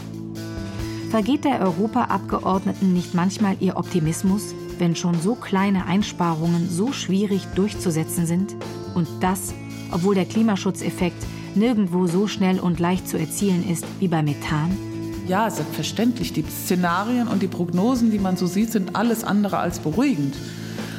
Vergeht 1.10 1.44
der 1.44 1.60
Europaabgeordneten 1.60 2.92
nicht 2.92 3.14
manchmal 3.14 3.56
ihr 3.58 3.76
Optimismus, 3.76 4.54
wenn 4.78 4.94
schon 4.94 5.20
so 5.20 5.34
kleine 5.34 5.86
Einsparungen 5.86 6.70
so 6.70 6.92
schwierig 6.92 7.44
durchzusetzen 7.56 8.26
sind? 8.26 8.54
Und 8.94 9.08
das, 9.20 9.52
obwohl 9.90 10.14
der 10.14 10.24
Klimaschutzeffekt 10.24 11.26
nirgendwo 11.56 12.06
so 12.06 12.28
schnell 12.28 12.60
und 12.60 12.78
leicht 12.78 13.08
zu 13.08 13.18
erzielen 13.18 13.68
ist 13.68 13.84
wie 13.98 14.08
bei 14.08 14.22
Methan? 14.22 14.89
Ja, 15.26 15.48
selbstverständlich. 15.50 16.32
Die 16.32 16.44
Szenarien 16.44 17.28
und 17.28 17.42
die 17.42 17.46
Prognosen, 17.46 18.10
die 18.10 18.18
man 18.18 18.36
so 18.36 18.46
sieht, 18.46 18.72
sind 18.72 18.96
alles 18.96 19.22
andere 19.24 19.58
als 19.58 19.78
beruhigend. 19.78 20.34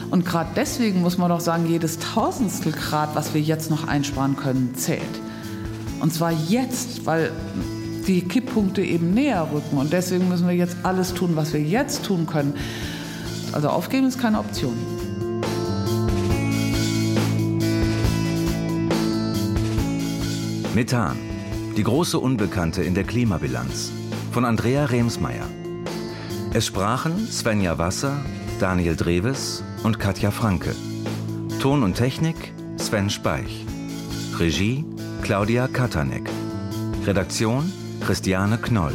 Und 0.10 0.26
gerade 0.26 0.52
deswegen 0.56 1.02
muss 1.02 1.18
man 1.18 1.30
doch 1.30 1.40
sagen, 1.40 1.68
jedes 1.68 2.00
Tausendstel 2.00 2.74
Grad, 2.74 3.16
was 3.16 3.34
wir 3.34 3.42
jetzt 3.42 3.70
noch 3.70 3.88
einsparen 3.88 4.36
können, 4.36 4.76
zählt. 4.76 5.02
Und 6.02 6.14
zwar 6.14 6.32
jetzt, 6.32 7.06
weil 7.06 7.32
die 8.08 8.22
Kipppunkte 8.22 8.82
eben 8.82 9.14
näher 9.14 9.48
rücken. 9.54 9.78
Und 9.78 9.94
deswegen 9.94 10.28
müssen 10.28 10.48
wir 10.48 10.56
jetzt 10.56 10.78
alles 10.84 11.14
tun, 11.14 11.36
was 11.36 11.54
wir 11.54 11.62
jetzt 11.62 12.04
tun 12.06 12.26
können. 12.26 12.56
Also 13.54 13.70
aufgeben 13.70 14.08
ist 14.08 14.20
keine 14.20 14.40
Option. 14.40 14.74
Methan, 20.74 21.18
die 21.76 21.84
große 21.84 22.18
Unbekannte 22.18 22.82
in 22.82 22.96
der 22.96 23.04
Klimabilanz 23.04 23.92
von 24.32 24.46
Andrea 24.46 24.86
Remsmeier. 24.86 25.46
Es 26.54 26.66
sprachen 26.66 27.28
Svenja 27.28 27.78
Wasser, 27.78 28.18
Daniel 28.60 28.96
Dreves 28.96 29.64
und 29.84 30.00
Katja 30.00 30.32
Franke. 30.32 30.74
Ton 31.60 31.84
und 31.84 31.96
Technik 31.96 32.54
Sven 32.78 33.10
Speich. 33.10 33.66
Regie 34.38 34.86
Claudia 35.22 35.68
Katanek. 35.68 36.30
Redaktion 37.06 37.72
Christiane 38.00 38.58
Knoll. 38.58 38.94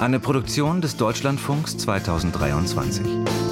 Eine 0.00 0.18
Produktion 0.18 0.80
des 0.80 0.96
Deutschlandfunks 0.96 1.76
2023. 1.78 3.43